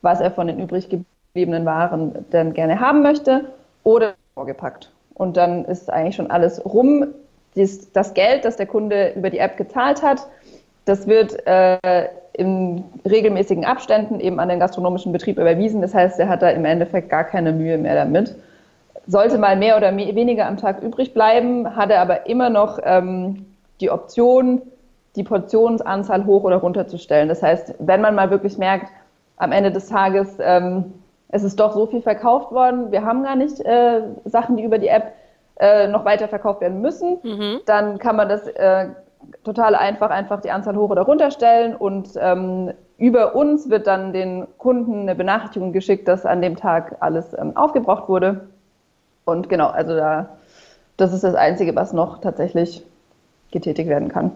was 0.00 0.20
er 0.20 0.30
von 0.30 0.46
den 0.46 0.58
übrig 0.58 0.88
gebliebenen 0.88 1.66
Waren 1.66 2.24
denn 2.32 2.54
gerne 2.54 2.80
haben 2.80 3.02
möchte 3.02 3.52
oder 3.82 4.14
vorgepackt. 4.32 4.90
Und 5.12 5.36
dann 5.36 5.66
ist 5.66 5.90
eigentlich 5.90 6.16
schon 6.16 6.30
alles 6.30 6.64
rum. 6.64 7.06
Dies, 7.54 7.92
das 7.92 8.14
Geld, 8.14 8.46
das 8.46 8.56
der 8.56 8.66
Kunde 8.66 9.12
über 9.14 9.28
die 9.28 9.38
App 9.38 9.58
gezahlt 9.58 10.02
hat, 10.02 10.26
das 10.86 11.06
wird 11.06 11.46
äh, 11.46 12.08
in 12.34 12.84
regelmäßigen 13.08 13.64
Abständen 13.64 14.20
eben 14.20 14.40
an 14.40 14.48
den 14.48 14.58
gastronomischen 14.58 15.12
Betrieb 15.12 15.38
überwiesen. 15.38 15.80
Das 15.80 15.94
heißt, 15.94 16.18
er 16.18 16.28
hat 16.28 16.42
da 16.42 16.50
im 16.50 16.64
Endeffekt 16.64 17.08
gar 17.08 17.24
keine 17.24 17.52
Mühe 17.52 17.78
mehr 17.78 17.94
damit. 17.94 18.34
Sollte 19.06 19.38
mal 19.38 19.56
mehr 19.56 19.76
oder 19.76 19.92
mehr, 19.92 20.14
weniger 20.14 20.46
am 20.46 20.56
Tag 20.56 20.82
übrig 20.82 21.14
bleiben, 21.14 21.76
hat 21.76 21.90
er 21.90 22.00
aber 22.00 22.26
immer 22.26 22.50
noch 22.50 22.78
ähm, 22.82 23.46
die 23.80 23.90
Option, 23.90 24.62
die 25.14 25.22
Portionsanzahl 25.22 26.26
hoch 26.26 26.42
oder 26.42 26.56
runter 26.56 26.88
zu 26.88 26.98
stellen. 26.98 27.28
Das 27.28 27.42
heißt, 27.42 27.74
wenn 27.78 28.00
man 28.00 28.16
mal 28.16 28.30
wirklich 28.30 28.58
merkt, 28.58 28.88
am 29.36 29.52
Ende 29.52 29.70
des 29.70 29.88
Tages, 29.88 30.38
ähm, 30.40 30.92
es 31.28 31.44
ist 31.44 31.60
doch 31.60 31.72
so 31.72 31.86
viel 31.86 32.02
verkauft 32.02 32.50
worden, 32.50 32.90
wir 32.90 33.04
haben 33.04 33.22
gar 33.22 33.36
nicht 33.36 33.60
äh, 33.60 34.02
Sachen, 34.24 34.56
die 34.56 34.64
über 34.64 34.78
die 34.78 34.88
App 34.88 35.12
äh, 35.60 35.86
noch 35.86 36.04
weiter 36.04 36.26
verkauft 36.26 36.60
werden 36.60 36.80
müssen, 36.80 37.18
mhm. 37.22 37.60
dann 37.66 37.98
kann 37.98 38.16
man 38.16 38.28
das 38.28 38.46
äh, 38.48 38.86
total 39.42 39.74
einfach, 39.74 40.10
einfach 40.10 40.40
die 40.40 40.50
Anzahl 40.50 40.76
hoch 40.76 40.90
oder 40.90 41.02
runter 41.02 41.30
stellen 41.30 41.74
und 41.74 42.10
ähm, 42.16 42.72
über 42.96 43.34
uns 43.34 43.68
wird 43.70 43.86
dann 43.86 44.12
den 44.12 44.46
Kunden 44.58 45.00
eine 45.00 45.14
Benachrichtigung 45.14 45.72
geschickt, 45.72 46.06
dass 46.06 46.24
an 46.24 46.40
dem 46.40 46.56
Tag 46.56 46.96
alles 47.00 47.36
ähm, 47.36 47.56
aufgebraucht 47.56 48.08
wurde. 48.08 48.48
Und 49.24 49.48
genau, 49.48 49.68
also 49.68 49.96
da, 49.96 50.28
das 50.96 51.12
ist 51.12 51.24
das 51.24 51.34
Einzige, 51.34 51.74
was 51.74 51.92
noch 51.92 52.20
tatsächlich 52.20 52.82
getätigt 53.50 53.88
werden 53.88 54.08
kann. 54.08 54.30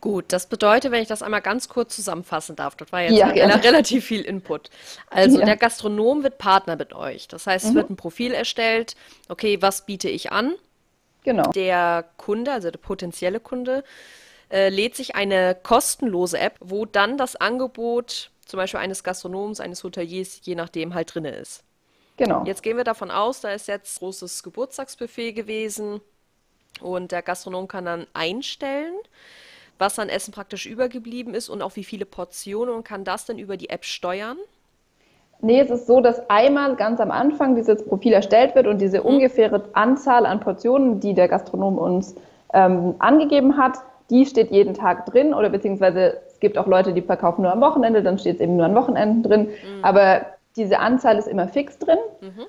Gut, 0.00 0.26
das 0.28 0.46
bedeutet, 0.46 0.92
wenn 0.92 1.00
ich 1.00 1.08
das 1.08 1.22
einmal 1.22 1.40
ganz 1.40 1.68
kurz 1.68 1.96
zusammenfassen 1.96 2.56
darf, 2.56 2.76
das 2.76 2.92
war 2.92 3.00
jetzt 3.00 3.16
ja, 3.16 3.26
relativ 3.28 4.04
viel 4.04 4.20
Input. 4.20 4.68
Also 5.08 5.38
ja. 5.38 5.46
der 5.46 5.56
Gastronom 5.56 6.22
wird 6.22 6.36
Partner 6.36 6.76
mit 6.76 6.92
euch. 6.92 7.26
Das 7.26 7.46
heißt, 7.46 7.64
es 7.64 7.70
mhm. 7.70 7.76
wird 7.76 7.90
ein 7.90 7.96
Profil 7.96 8.32
erstellt. 8.32 8.96
Okay, 9.30 9.62
was 9.62 9.86
biete 9.86 10.10
ich 10.10 10.30
an? 10.30 10.52
Genau. 11.24 11.50
Der 11.50 12.04
Kunde, 12.16 12.52
also 12.52 12.70
der 12.70 12.78
potenzielle 12.78 13.40
Kunde, 13.40 13.82
äh, 14.50 14.68
lädt 14.68 14.94
sich 14.94 15.16
eine 15.16 15.56
kostenlose 15.60 16.38
App, 16.38 16.56
wo 16.60 16.84
dann 16.84 17.18
das 17.18 17.34
Angebot 17.34 18.30
zum 18.46 18.58
Beispiel 18.58 18.80
eines 18.80 19.02
Gastronoms, 19.02 19.58
eines 19.60 19.82
Hoteliers, 19.82 20.40
je 20.42 20.54
nachdem 20.54 20.94
halt 20.94 21.14
drin 21.14 21.24
ist. 21.24 21.64
Genau. 22.16 22.44
Jetzt 22.44 22.62
gehen 22.62 22.76
wir 22.76 22.84
davon 22.84 23.10
aus, 23.10 23.40
da 23.40 23.50
ist 23.50 23.66
jetzt 23.66 23.98
großes 23.98 24.42
Geburtstagsbuffet 24.42 25.32
gewesen 25.32 26.00
und 26.80 27.10
der 27.10 27.22
Gastronom 27.22 27.66
kann 27.66 27.86
dann 27.86 28.06
einstellen, 28.12 28.94
was 29.78 29.98
an 29.98 30.08
Essen 30.08 30.32
praktisch 30.32 30.66
übergeblieben 30.66 31.34
ist 31.34 31.48
und 31.48 31.62
auch 31.62 31.74
wie 31.74 31.84
viele 31.84 32.06
Portionen 32.06 32.74
und 32.74 32.84
kann 32.84 33.04
das 33.04 33.24
dann 33.24 33.38
über 33.38 33.56
die 33.56 33.70
App 33.70 33.84
steuern. 33.84 34.38
Nee, 35.44 35.60
es 35.60 35.68
ist 35.68 35.86
so, 35.86 36.00
dass 36.00 36.30
einmal 36.30 36.74
ganz 36.74 37.00
am 37.00 37.10
Anfang 37.10 37.54
dieses 37.54 37.84
Profil 37.84 38.14
erstellt 38.14 38.54
wird 38.54 38.66
und 38.66 38.80
diese 38.80 39.00
mhm. 39.00 39.06
ungefähre 39.06 39.62
Anzahl 39.74 40.24
an 40.24 40.40
Portionen, 40.40 41.00
die 41.00 41.12
der 41.12 41.28
Gastronom 41.28 41.76
uns 41.76 42.14
ähm, 42.54 42.94
angegeben 42.98 43.58
hat, 43.58 43.78
die 44.08 44.24
steht 44.24 44.50
jeden 44.50 44.72
Tag 44.72 45.04
drin 45.04 45.34
oder 45.34 45.50
beziehungsweise 45.50 46.18
es 46.26 46.40
gibt 46.40 46.56
auch 46.56 46.66
Leute, 46.66 46.94
die 46.94 47.02
verkaufen 47.02 47.42
nur 47.42 47.52
am 47.52 47.60
Wochenende, 47.60 48.02
dann 48.02 48.18
steht 48.18 48.36
es 48.36 48.40
eben 48.40 48.56
nur 48.56 48.64
an 48.64 48.74
Wochenenden 48.74 49.22
drin. 49.22 49.40
Mhm. 49.42 49.84
Aber 49.84 50.22
diese 50.56 50.78
Anzahl 50.78 51.18
ist 51.18 51.28
immer 51.28 51.46
fix 51.46 51.78
drin. 51.78 51.98
Mhm. 52.22 52.46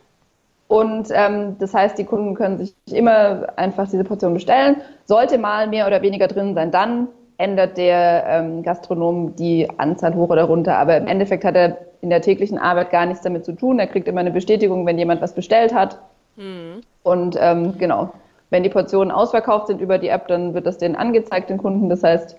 Und 0.67 1.07
ähm, 1.11 1.57
das 1.59 1.73
heißt, 1.73 1.97
die 1.97 2.05
Kunden 2.05 2.33
können 2.33 2.57
sich 2.59 2.73
immer 2.91 3.47
einfach 3.57 3.89
diese 3.89 4.05
Portion 4.05 4.33
bestellen. 4.33 4.77
Sollte 5.03 5.37
mal 5.37 5.67
mehr 5.67 5.85
oder 5.85 6.01
weniger 6.01 6.27
drin 6.27 6.55
sein, 6.55 6.71
dann 6.71 7.09
ändert 7.37 7.77
der 7.77 8.25
ähm, 8.27 8.63
Gastronom 8.63 9.35
die 9.35 9.67
Anzahl 9.77 10.15
hoch 10.15 10.29
oder 10.29 10.43
runter. 10.43 10.77
Aber 10.77 10.97
im 10.97 11.07
Endeffekt 11.07 11.43
hat 11.43 11.55
er 11.55 11.77
in 12.01 12.09
der 12.09 12.21
täglichen 12.21 12.57
Arbeit 12.57 12.91
gar 12.91 13.05
nichts 13.05 13.23
damit 13.23 13.45
zu 13.45 13.53
tun. 13.53 13.79
Er 13.79 13.87
kriegt 13.87 14.07
immer 14.07 14.19
eine 14.19 14.31
Bestätigung, 14.31 14.85
wenn 14.85 14.97
jemand 14.97 15.21
was 15.21 15.33
bestellt 15.33 15.73
hat. 15.73 15.99
Mhm. 16.35 16.81
Und 17.03 17.37
ähm, 17.39 17.77
genau, 17.77 18.11
wenn 18.49 18.63
die 18.63 18.69
Portionen 18.69 19.11
ausverkauft 19.11 19.67
sind 19.67 19.81
über 19.81 19.97
die 19.97 20.09
App, 20.09 20.27
dann 20.27 20.53
wird 20.53 20.65
das 20.65 20.77
denen 20.77 20.95
angezeigt, 20.95 21.49
den 21.49 21.57
Kunden. 21.57 21.89
Das 21.89 22.03
heißt, 22.03 22.37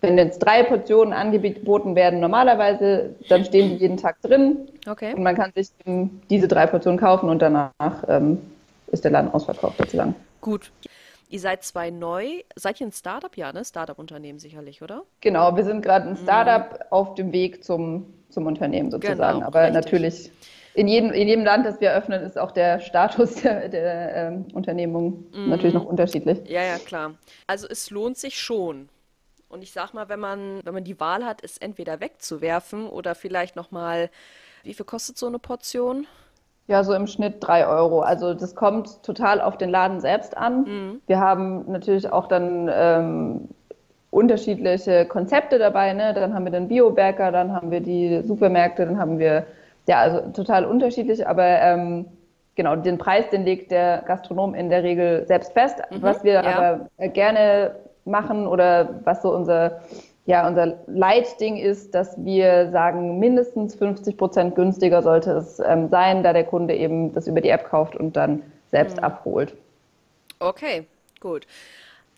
wenn 0.00 0.18
jetzt 0.18 0.38
drei 0.40 0.62
Portionen 0.62 1.12
angeboten 1.12 1.96
werden 1.96 2.20
normalerweise, 2.20 3.14
dann 3.28 3.44
stehen 3.44 3.70
die 3.70 3.76
jeden 3.76 3.96
Tag 3.96 4.20
drin. 4.22 4.68
Okay. 4.88 5.14
Und 5.14 5.22
man 5.22 5.34
kann 5.34 5.52
sich 5.54 5.68
diese 6.30 6.48
drei 6.48 6.66
Portionen 6.66 7.00
kaufen 7.00 7.28
und 7.28 7.40
danach 7.40 7.70
ähm, 8.08 8.38
ist 8.88 9.04
der 9.04 9.10
Laden 9.10 9.32
ausverkauft 9.32 9.78
sozusagen. 9.78 10.14
Gut. 10.40 10.70
Ihr 11.28 11.40
seid 11.40 11.64
zwei 11.64 11.90
neu. 11.90 12.42
Seid 12.54 12.80
ihr 12.80 12.86
ein 12.86 12.92
Startup? 12.92 13.36
Ja, 13.36 13.52
ne? 13.52 13.64
Startup-Unternehmen 13.64 14.38
sicherlich, 14.38 14.82
oder? 14.82 15.02
Genau, 15.20 15.56
wir 15.56 15.64
sind 15.64 15.82
gerade 15.82 16.06
ein 16.06 16.14
mhm. 16.14 16.22
Startup 16.22 16.72
mhm. 16.72 16.86
auf 16.90 17.14
dem 17.14 17.32
Weg 17.32 17.64
zum, 17.64 18.14
zum 18.28 18.46
Unternehmen 18.46 18.90
sozusagen. 18.90 19.38
Genau, 19.38 19.46
Aber 19.46 19.62
richtig. 19.62 19.74
natürlich 19.74 20.32
in 20.76 20.88
jedem, 20.88 21.10
in 21.10 21.26
jedem 21.26 21.44
Land, 21.44 21.64
das 21.64 21.80
wir 21.80 21.92
öffnen, 21.92 22.22
ist 22.22 22.38
auch 22.38 22.52
der 22.52 22.80
Status 22.80 23.34
der, 23.42 23.68
der 23.68 24.14
ähm, 24.14 24.46
Unternehmung 24.52 25.24
mhm. 25.32 25.48
natürlich 25.48 25.74
noch 25.74 25.86
unterschiedlich. 25.86 26.38
Ja, 26.48 26.62
ja, 26.62 26.78
klar. 26.78 27.14
Also 27.46 27.66
es 27.68 27.90
lohnt 27.90 28.18
sich 28.18 28.38
schon. 28.38 28.88
Und 29.48 29.62
ich 29.62 29.72
sag 29.72 29.94
mal, 29.94 30.08
wenn 30.08 30.20
man, 30.20 30.60
wenn 30.64 30.74
man 30.74 30.84
die 30.84 31.00
Wahl 31.00 31.24
hat, 31.24 31.42
es 31.42 31.56
entweder 31.56 32.00
wegzuwerfen 32.00 32.88
oder 32.88 33.14
vielleicht 33.14 33.56
nochmal, 33.56 34.10
wie 34.64 34.74
viel 34.74 34.84
kostet 34.84 35.16
so 35.16 35.26
eine 35.26 35.38
Portion? 35.38 36.06
Ja, 36.68 36.82
so 36.82 36.94
im 36.94 37.06
Schnitt 37.06 37.36
drei 37.40 37.66
Euro. 37.66 38.00
Also 38.00 38.34
das 38.34 38.54
kommt 38.54 39.02
total 39.04 39.40
auf 39.40 39.56
den 39.56 39.70
Laden 39.70 40.00
selbst 40.00 40.36
an. 40.36 40.62
Mhm. 40.62 41.00
Wir 41.06 41.20
haben 41.20 41.70
natürlich 41.70 42.10
auch 42.12 42.26
dann 42.26 42.68
ähm, 42.72 43.48
unterschiedliche 44.10 45.04
Konzepte 45.06 45.58
dabei. 45.58 45.92
Ne? 45.92 46.12
Dann 46.14 46.34
haben 46.34 46.44
wir 46.44 46.52
den 46.52 46.68
Biobäcker, 46.68 47.30
dann 47.30 47.52
haben 47.52 47.70
wir 47.70 47.80
die 47.80 48.22
Supermärkte, 48.24 48.84
dann 48.84 48.98
haben 48.98 49.18
wir, 49.18 49.46
ja, 49.86 50.00
also 50.00 50.20
total 50.32 50.64
unterschiedlich, 50.64 51.26
aber 51.26 51.44
ähm, 51.44 52.06
genau, 52.56 52.74
den 52.74 52.98
Preis, 52.98 53.28
den 53.30 53.44
legt 53.44 53.70
der 53.70 54.02
Gastronom 54.06 54.54
in 54.54 54.68
der 54.68 54.82
Regel 54.82 55.24
selbst 55.26 55.52
fest. 55.52 55.78
Mhm, 55.90 56.02
was 56.02 56.24
wir 56.24 56.32
ja. 56.32 56.42
aber 56.42 57.08
gerne 57.10 57.76
machen 58.04 58.46
oder 58.46 59.00
was 59.04 59.22
so 59.22 59.32
unser, 59.32 59.80
ja, 60.26 60.46
unser 60.46 60.78
Leitding 60.88 61.56
ist, 61.56 61.94
dass 61.94 62.16
wir 62.24 62.70
sagen, 62.72 63.20
mindestens 63.20 63.76
50 63.76 64.16
Prozent 64.16 64.54
günstiger 64.56 65.00
sollte 65.02 65.30
es 65.30 65.60
ähm, 65.60 65.88
sein, 65.88 66.24
da 66.24 66.32
der 66.32 66.44
Kunde 66.44 66.74
eben 66.74 67.12
das 67.14 67.28
über 67.28 67.40
die 67.40 67.48
App 67.48 67.68
kauft 67.68 67.94
und 67.94 68.16
dann 68.16 68.42
selbst 68.70 68.96
mhm. 68.96 69.04
abholt. 69.04 69.54
Okay, 70.40 70.86
gut. 71.20 71.46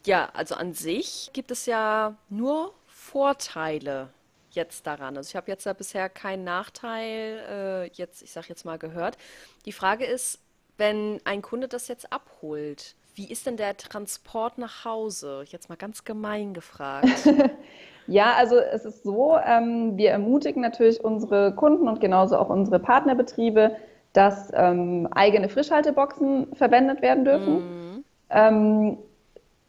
Ja, 0.06 0.30
also 0.32 0.54
an 0.54 0.72
sich 0.72 1.30
gibt 1.34 1.50
es 1.50 1.66
ja 1.66 2.14
nur 2.30 2.72
Vorteile 2.86 4.08
jetzt 4.52 4.86
daran. 4.86 5.18
Also 5.18 5.28
ich 5.28 5.36
habe 5.36 5.50
jetzt 5.50 5.66
ja 5.66 5.74
bisher 5.74 6.08
keinen 6.08 6.44
Nachteil 6.44 7.44
äh, 7.50 7.90
jetzt, 7.92 8.22
ich 8.22 8.32
sage 8.32 8.46
jetzt 8.48 8.64
mal 8.64 8.78
gehört. 8.78 9.18
Die 9.66 9.72
Frage 9.72 10.06
ist, 10.06 10.40
wenn 10.78 11.20
ein 11.24 11.42
Kunde 11.42 11.68
das 11.68 11.88
jetzt 11.88 12.10
abholt, 12.10 12.94
wie 13.16 13.30
ist 13.30 13.46
denn 13.46 13.56
der 13.58 13.76
Transport 13.76 14.56
nach 14.56 14.84
Hause? 14.84 15.44
Jetzt 15.48 15.68
mal 15.68 15.76
ganz 15.76 16.04
gemein 16.04 16.54
gefragt. 16.54 17.08
ja, 18.08 18.32
also 18.36 18.56
es 18.58 18.84
ist 18.84 19.04
so, 19.04 19.36
ähm, 19.36 19.96
wir 19.96 20.10
ermutigen 20.10 20.62
natürlich 20.62 21.04
unsere 21.04 21.54
Kunden 21.54 21.88
und 21.88 22.00
genauso 22.00 22.38
auch 22.38 22.48
unsere 22.48 22.78
Partnerbetriebe, 22.78 23.76
dass 24.14 24.50
ähm, 24.54 25.08
eigene 25.14 25.50
Frischhalteboxen 25.50 26.54
verwendet 26.54 27.02
werden 27.02 27.24
dürfen. 27.26 27.54
Mhm. 27.54 28.04
Ähm, 28.30 28.98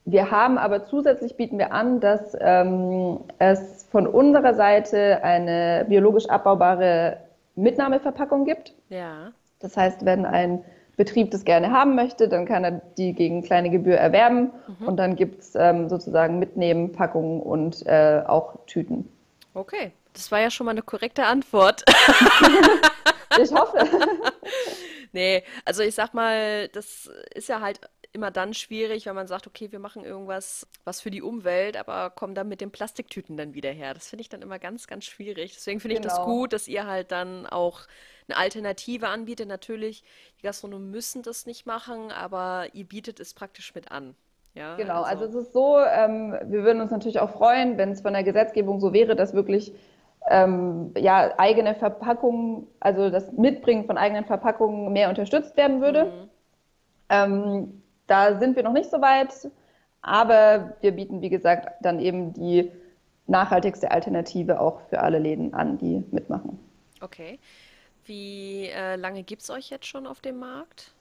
wir 0.06 0.32
haben 0.32 0.58
aber 0.58 0.86
zusätzlich 0.86 1.36
bieten 1.36 1.60
wir 1.60 1.74
an, 1.74 2.00
dass 2.00 2.36
ähm, 2.40 3.20
es 3.38 3.86
von 3.92 4.08
unserer 4.08 4.54
Seite 4.54 5.24
eine 5.24 5.86
biologisch 5.88 6.28
abbaubare 6.30 7.18
Mitnahmeverpackung 7.56 8.46
gibt. 8.46 8.74
Ja. 8.88 9.34
Das 9.60 9.76
heißt, 9.76 10.06
wenn 10.06 10.26
ein 10.26 10.64
Betrieb 11.00 11.32
das 11.32 11.46
gerne 11.46 11.72
haben 11.72 11.96
möchte, 11.96 12.28
dann 12.28 12.46
kann 12.46 12.66
er 12.66 12.72
die 12.98 13.14
gegen 13.14 13.42
kleine 13.42 13.70
Gebühr 13.70 13.96
erwerben 13.96 14.52
mhm. 14.68 14.86
und 14.86 14.98
dann 14.98 15.16
gibt 15.16 15.40
es 15.40 15.56
ähm, 15.56 15.88
sozusagen 15.88 16.40
Mitnehmen, 16.40 16.92
Packungen 16.92 17.40
und 17.42 17.86
äh, 17.86 18.22
auch 18.28 18.66
Tüten. 18.68 19.08
Okay, 19.54 19.94
das 20.12 20.30
war 20.30 20.42
ja 20.42 20.52
schon 20.52 20.66
mal 20.66 20.72
eine 20.72 20.82
korrekte 20.82 21.24
Antwort. 21.24 21.86
ich 23.42 23.50
hoffe. 23.54 23.78
nee, 25.14 25.42
also 25.64 25.84
ich 25.84 25.96
sag 25.96 26.14
mal, 26.14 26.68
das 26.68 27.10
ist 27.34 27.48
ja 27.48 27.62
halt 27.62 27.80
immer 28.12 28.30
dann 28.30 28.54
schwierig, 28.54 29.06
wenn 29.06 29.16
man 29.16 29.28
sagt, 29.28 29.48
okay, 29.48 29.72
wir 29.72 29.80
machen 29.80 30.04
irgendwas, 30.04 30.68
was 30.84 31.00
für 31.00 31.12
die 31.12 31.22
Umwelt, 31.22 31.78
aber 31.78 32.10
kommen 32.10 32.36
dann 32.36 32.50
mit 32.50 32.60
den 32.60 32.72
Plastiktüten 32.72 33.38
dann 33.38 33.54
wieder 33.54 33.72
her. 33.72 33.94
Das 33.94 34.10
finde 34.10 34.22
ich 34.22 34.30
dann 34.30 34.42
immer 34.42 34.60
ganz, 34.60 34.86
ganz 34.88 35.06
schwierig. 35.06 35.54
Deswegen 35.54 35.80
finde 35.80 35.96
genau. 35.96 36.08
ich 36.08 36.12
das 36.12 36.26
genau. 36.26 36.36
gut, 36.36 36.52
dass 36.52 36.68
ihr 36.68 36.88
halt 36.88 37.14
dann 37.14 37.48
auch 37.48 37.84
eine 38.30 38.38
Alternative 38.38 39.08
anbietet. 39.08 39.48
Natürlich, 39.48 40.04
die 40.40 40.44
Gastronomen 40.44 40.92
müssen 40.92 41.22
das 41.24 41.46
nicht 41.46 41.66
machen, 41.66 42.12
aber 42.12 42.68
ihr 42.74 42.86
bietet 42.86 43.20
es 43.20 43.34
praktisch 43.34 43.74
mit 43.76 43.92
an. 43.92 44.16
Ja, 44.56 44.76
genau, 44.76 45.04
also, 45.04 45.26
also 45.26 45.40
es 45.40 45.48
ist 45.48 45.54
so, 45.54 45.80
ähm, 45.80 46.36
wir 46.44 46.64
würden 46.64 46.82
uns 46.82 46.92
natürlich 46.92 47.20
auch 47.20 47.32
freuen, 47.32 47.78
wenn 47.78 47.92
es 47.92 48.02
von 48.02 48.14
der 48.14 48.24
Gesetzgebung 48.24 48.80
so 48.80 48.94
wäre, 48.94 49.16
dass 49.16 49.34
wirklich 49.34 49.74
ähm, 50.30 50.92
ja, 50.98 51.34
eigene 51.38 51.76
Verpackungen, 51.76 52.68
also 52.80 53.10
das 53.10 53.32
Mitbringen 53.32 53.86
von 53.86 53.98
eigenen 53.98 54.26
Verpackungen 54.26 54.92
mehr 54.92 55.10
unterstützt 55.10 55.56
werden 55.56 55.82
würde. 55.82 56.06
Mhm. 56.06 56.30
Ähm, 57.10 57.82
da 58.08 58.40
sind 58.40 58.56
wir 58.56 58.64
noch 58.64 58.74
nicht 58.74 58.90
so 58.90 59.02
weit, 59.02 59.34
aber 60.02 60.76
wir 60.82 60.92
bieten, 60.92 61.22
wie 61.22 61.30
gesagt, 61.30 61.70
dann 61.82 62.00
eben 62.00 62.34
die 62.34 62.72
nachhaltigste 63.28 63.92
Alternative 63.92 64.60
auch 64.60 64.82
für 64.90 65.02
alle 65.02 65.20
Läden 65.20 65.54
an, 65.54 65.78
die 65.78 66.04
mitmachen. 66.12 66.60
Okay. 67.02 67.40
Wie 68.10 68.70
äh, 68.76 68.96
lange 68.96 69.22
gibt 69.22 69.44
es 69.44 69.52
euch 69.52 69.70
jetzt 69.70 69.86
schon 69.86 70.08
auf 70.08 70.20
dem 70.20 70.40
Markt? 70.40 70.94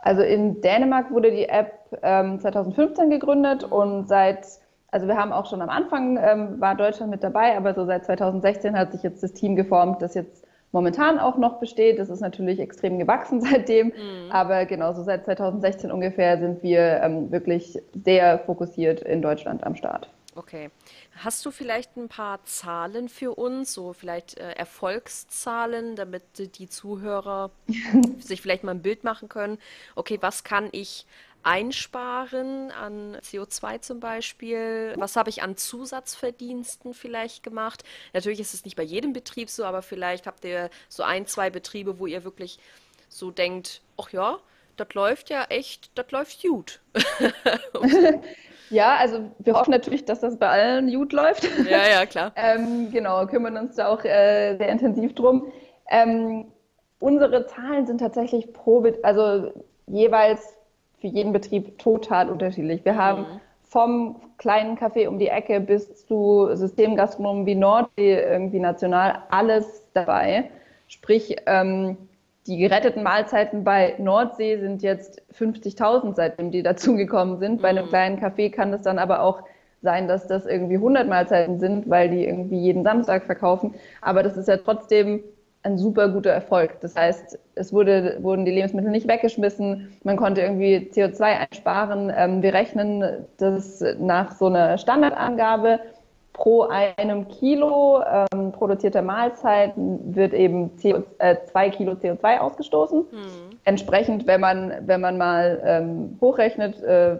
Also 0.00 0.22
in 0.22 0.62
Dänemark 0.62 1.10
wurde 1.10 1.30
die 1.30 1.46
App 1.46 1.74
ähm, 2.02 2.40
2015 2.40 3.10
gegründet 3.10 3.66
mhm. 3.66 3.72
und 3.72 4.08
seit, 4.08 4.46
also 4.90 5.06
wir 5.06 5.18
haben 5.18 5.30
auch 5.30 5.44
schon 5.44 5.60
am 5.60 5.68
Anfang, 5.68 6.16
ähm, 6.16 6.58
war 6.58 6.74
Deutschland 6.74 7.10
mit 7.10 7.22
dabei, 7.22 7.54
aber 7.54 7.74
so 7.74 7.84
seit 7.84 8.06
2016 8.06 8.78
hat 8.78 8.92
sich 8.92 9.02
jetzt 9.02 9.22
das 9.22 9.34
Team 9.34 9.56
geformt, 9.56 10.00
das 10.00 10.14
jetzt 10.14 10.46
momentan 10.72 11.18
auch 11.18 11.36
noch 11.36 11.60
besteht. 11.60 11.98
Das 11.98 12.08
ist 12.08 12.20
natürlich 12.20 12.60
extrem 12.60 12.98
gewachsen 12.98 13.40
seitdem, 13.42 13.88
mhm. 13.88 14.30
aber 14.30 14.64
genauso 14.64 15.02
seit 15.02 15.26
2016 15.26 15.92
ungefähr 15.92 16.38
sind 16.38 16.62
wir 16.62 17.02
ähm, 17.02 17.30
wirklich 17.30 17.78
sehr 18.04 18.38
fokussiert 18.38 19.02
in 19.02 19.20
Deutschland 19.20 19.64
am 19.64 19.76
Start. 19.76 20.08
Okay. 20.34 20.70
Hast 21.16 21.44
du 21.44 21.50
vielleicht 21.50 21.96
ein 21.96 22.08
paar 22.08 22.42
Zahlen 22.44 23.08
für 23.10 23.34
uns, 23.34 23.74
so 23.74 23.92
vielleicht 23.92 24.38
äh, 24.38 24.52
Erfolgszahlen, 24.52 25.94
damit 25.94 26.22
die 26.58 26.68
Zuhörer 26.68 27.50
sich 28.18 28.40
vielleicht 28.40 28.64
mal 28.64 28.72
ein 28.72 28.82
Bild 28.82 29.04
machen 29.04 29.28
können? 29.28 29.58
Okay, 29.94 30.18
was 30.22 30.42
kann 30.42 30.70
ich 30.72 31.06
einsparen 31.42 32.70
an 32.70 33.16
CO2 33.16 33.80
zum 33.82 34.00
Beispiel? 34.00 34.94
Was 34.96 35.16
habe 35.16 35.28
ich 35.28 35.42
an 35.42 35.56
Zusatzverdiensten 35.56 36.94
vielleicht 36.94 37.42
gemacht? 37.42 37.84
Natürlich 38.14 38.40
ist 38.40 38.54
es 38.54 38.64
nicht 38.64 38.76
bei 38.76 38.84
jedem 38.84 39.12
Betrieb 39.12 39.50
so, 39.50 39.64
aber 39.64 39.82
vielleicht 39.82 40.26
habt 40.26 40.44
ihr 40.44 40.70
so 40.88 41.02
ein, 41.02 41.26
zwei 41.26 41.50
Betriebe, 41.50 41.98
wo 41.98 42.06
ihr 42.06 42.24
wirklich 42.24 42.58
so 43.08 43.30
denkt, 43.30 43.82
ach 43.98 44.10
ja, 44.10 44.38
das 44.76 44.94
läuft 44.94 45.28
ja 45.28 45.44
echt, 45.44 45.90
das 45.94 46.10
läuft 46.10 46.40
gut. 46.40 46.80
ja, 48.72 48.96
also 48.96 49.20
wir 49.38 49.54
hoffen 49.54 49.70
natürlich, 49.70 50.04
dass 50.04 50.20
das 50.20 50.38
bei 50.38 50.48
allen 50.48 50.92
gut 50.92 51.12
läuft. 51.12 51.48
Ja, 51.68 51.88
ja, 51.88 52.06
klar. 52.06 52.32
ähm, 52.36 52.90
genau, 52.90 53.26
kümmern 53.26 53.56
uns 53.56 53.76
da 53.76 53.88
auch 53.88 54.04
äh, 54.04 54.56
sehr 54.56 54.68
intensiv 54.68 55.14
drum. 55.14 55.52
Ähm, 55.90 56.46
unsere 56.98 57.46
Zahlen 57.46 57.86
sind 57.86 57.98
tatsächlich 57.98 58.52
pro, 58.52 58.84
also 59.02 59.52
jeweils 59.86 60.56
für 61.00 61.08
jeden 61.08 61.32
Betrieb 61.32 61.78
total 61.78 62.30
unterschiedlich. 62.30 62.84
Wir 62.84 62.94
mhm. 62.94 62.98
haben 62.98 63.26
vom 63.62 64.20
kleinen 64.38 64.76
Café 64.76 65.06
um 65.08 65.18
die 65.18 65.28
Ecke 65.28 65.60
bis 65.60 66.06
zu 66.06 66.48
Systemgastronomen 66.52 67.46
wie 67.46 67.54
Nordsee 67.54 68.20
irgendwie 68.20 68.58
national 68.58 69.22
alles 69.30 69.82
dabei. 69.94 70.50
Sprich, 70.88 71.36
ähm, 71.46 71.96
die 72.46 72.58
geretteten 72.58 73.02
Mahlzeiten 73.02 73.64
bei 73.64 73.94
Nordsee 73.98 74.58
sind 74.58 74.82
jetzt 74.82 75.22
50.000, 75.38 76.14
seitdem 76.14 76.50
die 76.50 76.62
dazugekommen 76.62 77.38
sind. 77.38 77.62
Bei 77.62 77.68
einem 77.68 77.86
mhm. 77.86 77.90
kleinen 77.90 78.20
Café 78.20 78.50
kann 78.50 78.72
das 78.72 78.82
dann 78.82 78.98
aber 78.98 79.22
auch 79.22 79.42
sein, 79.82 80.06
dass 80.06 80.26
das 80.28 80.46
irgendwie 80.46 80.76
100 80.76 81.08
Mahlzeiten 81.08 81.58
sind, 81.58 81.90
weil 81.90 82.08
die 82.08 82.24
irgendwie 82.24 82.58
jeden 82.58 82.84
Samstag 82.84 83.24
verkaufen. 83.24 83.74
Aber 84.00 84.22
das 84.22 84.36
ist 84.36 84.48
ja 84.48 84.56
trotzdem 84.56 85.24
ein 85.64 85.78
super 85.78 86.08
guter 86.08 86.30
Erfolg. 86.30 86.80
Das 86.80 86.96
heißt, 86.96 87.38
es 87.54 87.72
wurde, 87.72 88.18
wurden 88.20 88.44
die 88.44 88.50
Lebensmittel 88.50 88.90
nicht 88.90 89.08
weggeschmissen, 89.08 89.96
man 90.02 90.16
konnte 90.16 90.40
irgendwie 90.40 90.90
CO2 90.92 91.22
einsparen. 91.22 92.12
Ähm, 92.16 92.42
wir 92.42 92.52
rechnen 92.52 93.26
das 93.38 93.84
nach 93.98 94.32
so 94.32 94.46
einer 94.46 94.78
Standardangabe. 94.78 95.80
Pro 96.32 96.62
einem 96.62 97.28
Kilo 97.28 98.02
ähm, 98.02 98.52
produzierter 98.52 99.02
Mahlzeiten 99.02 100.14
wird 100.14 100.32
eben 100.32 100.70
CO, 100.80 101.02
äh, 101.18 101.36
zwei 101.50 101.68
Kilo 101.70 101.92
CO2 101.92 102.38
ausgestoßen. 102.38 103.00
Mhm. 103.00 103.58
Entsprechend, 103.64 104.26
wenn 104.26 104.40
man, 104.40 104.72
wenn 104.86 105.00
man 105.00 105.18
mal 105.18 105.60
ähm, 105.64 106.16
hochrechnet, 106.20 106.82
äh, 106.82 107.18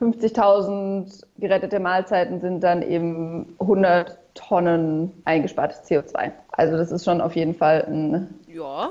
50.000 0.00 1.24
gerettete 1.38 1.80
Mahlzeiten 1.80 2.40
sind 2.40 2.62
dann 2.62 2.82
eben 2.82 3.56
100 3.58 4.16
Tonnen 4.34 5.12
eingespartes 5.24 5.82
CO2. 5.84 6.30
Also 6.52 6.76
das 6.76 6.92
ist 6.92 7.04
schon 7.04 7.20
auf 7.20 7.34
jeden 7.34 7.54
Fall 7.54 7.84
ein, 7.88 8.38
ja, 8.46 8.90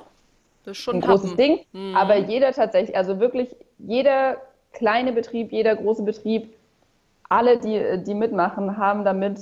ein 0.65 1.01
großes 1.01 1.35
Ding. 1.37 1.59
Mhm. 1.71 1.95
Aber 1.95 2.17
jeder 2.17 2.51
tatsächlich, 2.51 2.97
also 2.97 3.19
wirklich 3.19 3.55
jeder 3.79 4.37
kleine 4.73 5.13
Betrieb, 5.13 5.53
jeder 5.53 5.75
große 5.75 6.03
Betrieb, 6.03 6.53
alle, 7.29 7.57
die, 7.57 8.03
die 8.03 8.13
mitmachen, 8.13 8.77
haben 8.77 9.03
damit 9.03 9.39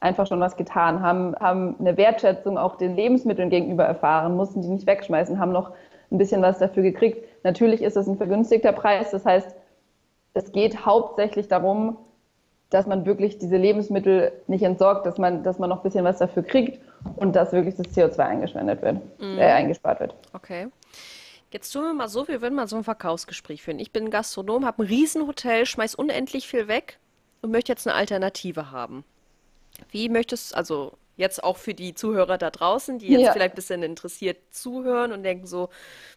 einfach 0.00 0.26
schon 0.26 0.40
was 0.40 0.56
getan, 0.56 1.02
haben, 1.02 1.34
haben 1.40 1.76
eine 1.78 1.96
Wertschätzung 1.96 2.56
auch 2.56 2.76
den 2.76 2.94
Lebensmitteln 2.94 3.50
gegenüber 3.50 3.84
erfahren, 3.84 4.36
mussten 4.36 4.62
die 4.62 4.68
nicht 4.68 4.86
wegschmeißen, 4.86 5.38
haben 5.38 5.52
noch 5.52 5.72
ein 6.10 6.18
bisschen 6.18 6.42
was 6.42 6.58
dafür 6.58 6.82
gekriegt. 6.82 7.24
Natürlich 7.44 7.82
ist 7.82 7.96
es 7.96 8.06
ein 8.06 8.16
vergünstigter 8.16 8.72
Preis, 8.72 9.10
das 9.10 9.24
heißt, 9.24 9.54
es 10.34 10.52
geht 10.52 10.86
hauptsächlich 10.86 11.48
darum, 11.48 11.96
dass 12.70 12.86
man 12.86 13.06
wirklich 13.06 13.38
diese 13.38 13.56
Lebensmittel 13.56 14.32
nicht 14.46 14.62
entsorgt, 14.62 15.06
dass 15.06 15.18
man, 15.18 15.42
dass 15.42 15.58
man 15.58 15.70
noch 15.70 15.78
ein 15.78 15.82
bisschen 15.82 16.04
was 16.04 16.18
dafür 16.18 16.42
kriegt 16.42 16.80
und 17.16 17.34
dass 17.34 17.52
wirklich 17.52 17.76
das 17.76 17.86
CO2 17.88 18.18
eingeschwendet 18.18 18.82
wird, 18.82 18.96
mm. 19.18 19.38
äh, 19.38 19.52
eingespart 19.52 20.00
wird. 20.00 20.14
Okay. 20.34 20.68
Jetzt 21.50 21.72
tun 21.72 21.84
wir 21.84 21.94
mal 21.94 22.08
so, 22.08 22.28
wir 22.28 22.42
würden 22.42 22.54
mal 22.54 22.68
so 22.68 22.76
ein 22.76 22.84
Verkaufsgespräch 22.84 23.62
führen. 23.62 23.78
Ich 23.78 23.90
bin 23.90 24.10
Gastronom, 24.10 24.66
habe 24.66 24.82
ein 24.82 24.86
Riesenhotel, 24.86 25.64
schmeiß 25.64 25.94
unendlich 25.94 26.46
viel 26.46 26.68
weg. 26.68 26.98
Und 27.42 27.50
möchte 27.50 27.72
jetzt 27.72 27.86
eine 27.86 27.96
Alternative 27.96 28.70
haben. 28.70 29.04
Wie 29.90 30.08
möchtest, 30.08 30.54
also 30.54 30.96
jetzt 31.16 31.42
auch 31.42 31.56
für 31.56 31.74
die 31.74 31.94
Zuhörer 31.94 32.38
da 32.38 32.50
draußen, 32.50 32.98
die 32.98 33.08
jetzt 33.08 33.22
Ja. 33.22 33.32
vielleicht 33.32 33.54
ein 33.54 33.56
bisschen 33.56 33.82
interessiert 33.82 34.38
zuhören 34.50 35.12
und 35.12 35.22
denken 35.22 35.46
so, 35.46 35.68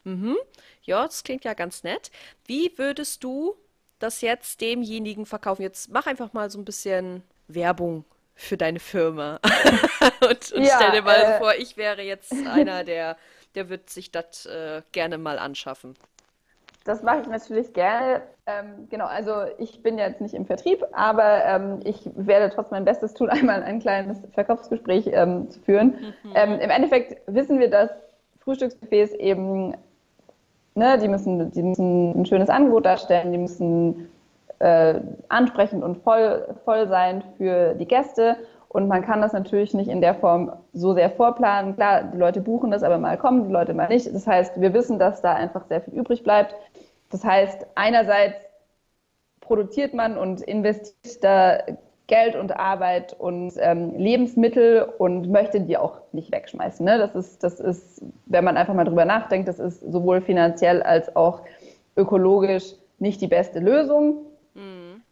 mhm, 0.04 0.38
ja, 0.84 1.04
das 1.06 1.24
klingt 1.24 1.44
ja 1.44 1.54
ganz 1.54 1.84
nett. 1.84 2.12
Wie 2.46 2.78
würdest 2.78 3.24
du 3.24 3.56
das 4.00 4.22
jetzt 4.22 4.62
demjenigen 4.62 5.26
verkaufen? 5.26 5.62
Jetzt 5.64 5.90
mach 5.92 6.06
einfach 6.08 6.34
mal 6.34 6.50
so 6.50 6.60
ein 6.60 6.66
bisschen 6.66 7.24
Werbung 7.48 8.06
für 8.36 8.58
deine 8.58 8.80
Firma. 8.80 9.40
und, 10.22 10.52
und 10.52 10.64
Ja, 10.64 10.76
stell 10.78 10.92
dir 10.92 11.02
mal 11.04 11.16
äh, 11.22 11.38
vor, 11.40 11.54
ich 11.56 11.78
wäre 11.78 12.02
jetzt 12.02 12.34
einer, 12.48 12.84
der, 12.84 13.18
der 13.56 13.70
wird 13.70 13.90
sich 13.90 14.12
das 14.12 14.46
äh, 14.46 14.82
gerne 14.92 15.18
mal 15.18 15.38
anschaffen. 15.40 15.96
Das 16.84 17.04
mache 17.04 17.22
ich 17.22 17.28
natürlich 17.28 17.74
gerne. 17.74 18.22
Ähm, 18.48 18.88
genau, 18.90 19.06
also 19.06 19.34
ich 19.60 19.84
bin 19.84 20.00
jetzt 20.00 20.20
nicht 20.20 20.34
im 20.34 20.46
Vertrieb, 20.46 20.84
aber 20.94 21.46
ähm, 21.46 21.80
ich 21.84 22.10
werde 22.16 22.54
trotzdem 22.54 22.78
mein 22.78 22.86
Bestes 22.86 23.14
tun, 23.14 23.30
einmal 23.30 23.64
ein 23.64 23.80
kleines 23.80 24.18
Verkaufsgespräch 24.34 25.10
ähm, 25.14 25.50
zu 25.52 25.60
führen. 25.60 26.14
Ähm, 26.34 26.60
Im 26.60 26.70
Endeffekt 26.70 27.22
wissen 27.28 27.60
wir, 27.60 27.70
dass 27.70 27.92
Frühstücksbuffets 28.40 29.14
eben, 29.14 29.76
ne, 30.74 30.98
die 30.98 31.08
müssen, 31.08 31.52
die 31.52 31.62
müssen 31.62 32.20
ein 32.20 32.26
schönes 32.26 32.50
Angebot 32.50 32.86
darstellen, 32.86 33.32
die 33.32 33.38
müssen 33.38 34.10
äh, 34.58 35.00
ansprechend 35.30 35.84
und 35.84 35.98
voll, 36.04 36.48
voll 36.66 36.88
sein 36.88 37.24
für 37.38 37.76
die 37.76 37.88
Gäste. 37.88 38.38
Und 38.72 38.88
man 38.88 39.02
kann 39.02 39.20
das 39.20 39.34
natürlich 39.34 39.74
nicht 39.74 39.90
in 39.90 40.00
der 40.00 40.16
Form 40.16 40.54
so 40.72 40.94
sehr 40.94 41.10
vorplanen. 41.10 41.76
Klar, 41.76 42.04
die 42.04 42.18
Leute 42.18 42.40
buchen 42.40 42.72
das, 42.72 42.84
aber 42.84 43.00
mal 43.00 43.18
kommen 43.18 43.44
die 43.46 43.52
Leute 43.52 43.74
mal 43.74 43.90
nicht. 43.90 44.08
Das 44.16 44.26
heißt, 44.26 44.62
wir 44.62 44.74
wissen, 44.74 44.98
dass 44.98 45.22
da 45.22 45.34
einfach 45.34 45.66
sehr 45.68 45.82
viel 45.82 45.94
übrig 45.94 46.24
bleibt. 46.24 46.56
Das 47.10 47.26
heißt, 47.26 47.68
einerseits 47.76 48.38
produziert 49.42 49.94
man 49.94 50.18
und 50.18 50.40
investiert 50.40 51.22
da 51.22 51.58
Geld 52.08 52.38
und 52.38 52.56
Arbeit 52.58 53.14
und 53.20 53.56
ähm, 53.58 53.94
Lebensmittel 53.98 54.84
und 54.98 55.30
möchte 55.30 55.60
die 55.60 55.76
auch 55.76 55.98
nicht 56.14 56.32
wegschmeißen. 56.32 56.86
Ne? 56.86 56.98
Das, 56.98 57.14
ist, 57.14 57.44
das 57.44 57.60
ist, 57.60 58.02
wenn 58.28 58.46
man 58.46 58.56
einfach 58.56 58.74
mal 58.74 58.86
drüber 58.86 59.04
nachdenkt, 59.04 59.50
das 59.50 59.60
ist 59.60 59.82
sowohl 59.82 60.22
finanziell 60.22 60.82
als 60.82 61.14
auch 61.18 61.42
ökologisch 61.98 62.76
nicht 63.00 63.20
die 63.20 63.28
beste 63.28 63.60
Lösung. 63.60 64.28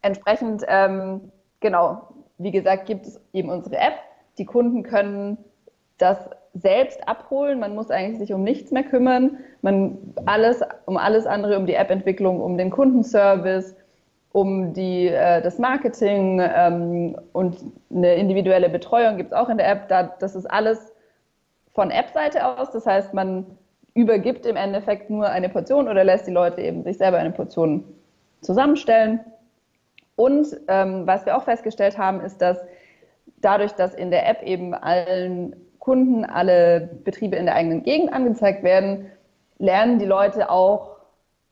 Entsprechend, 0.00 0.64
ähm, 0.66 1.30
genau, 1.60 2.08
wie 2.40 2.50
gesagt, 2.50 2.86
gibt 2.86 3.06
es 3.06 3.20
eben 3.32 3.50
unsere 3.50 3.76
App. 3.76 3.94
Die 4.38 4.46
Kunden 4.46 4.82
können 4.82 5.36
das 5.98 6.18
selbst 6.54 7.06
abholen. 7.06 7.60
Man 7.60 7.74
muss 7.74 7.90
eigentlich 7.90 8.18
sich 8.18 8.32
um 8.32 8.42
nichts 8.42 8.70
mehr 8.72 8.82
kümmern. 8.82 9.38
Man 9.60 9.98
alles, 10.24 10.62
um 10.86 10.96
alles 10.96 11.26
andere, 11.26 11.58
um 11.58 11.66
die 11.66 11.74
App-Entwicklung, 11.74 12.40
um 12.40 12.56
den 12.56 12.70
Kundenservice, 12.70 13.76
um 14.32 14.72
die, 14.72 15.08
äh, 15.08 15.42
das 15.42 15.58
Marketing 15.58 16.40
ähm, 16.42 17.16
und 17.32 17.58
eine 17.94 18.14
individuelle 18.14 18.70
Betreuung 18.70 19.18
gibt 19.18 19.32
es 19.32 19.36
auch 19.36 19.50
in 19.50 19.58
der 19.58 19.70
App. 19.70 19.88
Da, 19.88 20.04
das 20.18 20.34
ist 20.34 20.46
alles 20.46 20.92
von 21.74 21.90
App-Seite 21.90 22.58
aus. 22.58 22.70
Das 22.70 22.86
heißt, 22.86 23.12
man 23.12 23.44
übergibt 23.92 24.46
im 24.46 24.56
Endeffekt 24.56 25.10
nur 25.10 25.28
eine 25.28 25.50
Portion 25.50 25.88
oder 25.88 26.04
lässt 26.04 26.26
die 26.26 26.32
Leute 26.32 26.62
eben 26.62 26.84
sich 26.84 26.96
selber 26.96 27.18
eine 27.18 27.32
Portion 27.32 27.84
zusammenstellen. 28.40 29.20
Und 30.20 30.54
ähm, 30.68 31.06
was 31.06 31.24
wir 31.24 31.34
auch 31.34 31.44
festgestellt 31.44 31.96
haben, 31.96 32.20
ist, 32.20 32.42
dass 32.42 32.58
dadurch, 33.38 33.72
dass 33.72 33.94
in 33.94 34.10
der 34.10 34.28
App 34.28 34.42
eben 34.42 34.74
allen 34.74 35.56
Kunden, 35.78 36.26
alle 36.26 36.90
Betriebe 37.04 37.36
in 37.36 37.46
der 37.46 37.54
eigenen 37.54 37.84
Gegend 37.84 38.12
angezeigt 38.12 38.62
werden, 38.62 39.06
lernen 39.56 39.98
die 39.98 40.04
Leute 40.04 40.50
auch 40.50 40.98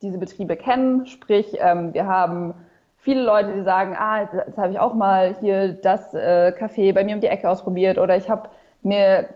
diese 0.03 0.19
Betriebe 0.19 0.55
kennen. 0.55 1.07
Sprich, 1.07 1.57
ähm, 1.59 1.95
wir 1.95 2.05
haben 2.05 2.53
viele 2.97 3.23
Leute, 3.23 3.53
die 3.53 3.63
sagen, 3.63 3.95
ah, 3.97 4.21
jetzt, 4.21 4.55
habe 4.55 4.71
ich 4.71 4.79
auch 4.79 4.93
mal 4.93 5.35
hier 5.39 5.69
das 5.69 6.13
äh, 6.13 6.53
Café 6.55 6.93
bei 6.93 7.03
mir 7.03 7.15
um 7.15 7.21
die 7.21 7.27
Ecke 7.27 7.49
ausprobiert 7.49 7.97
oder 7.97 8.17
ich 8.17 8.29
habe 8.29 8.49
mir 8.83 9.29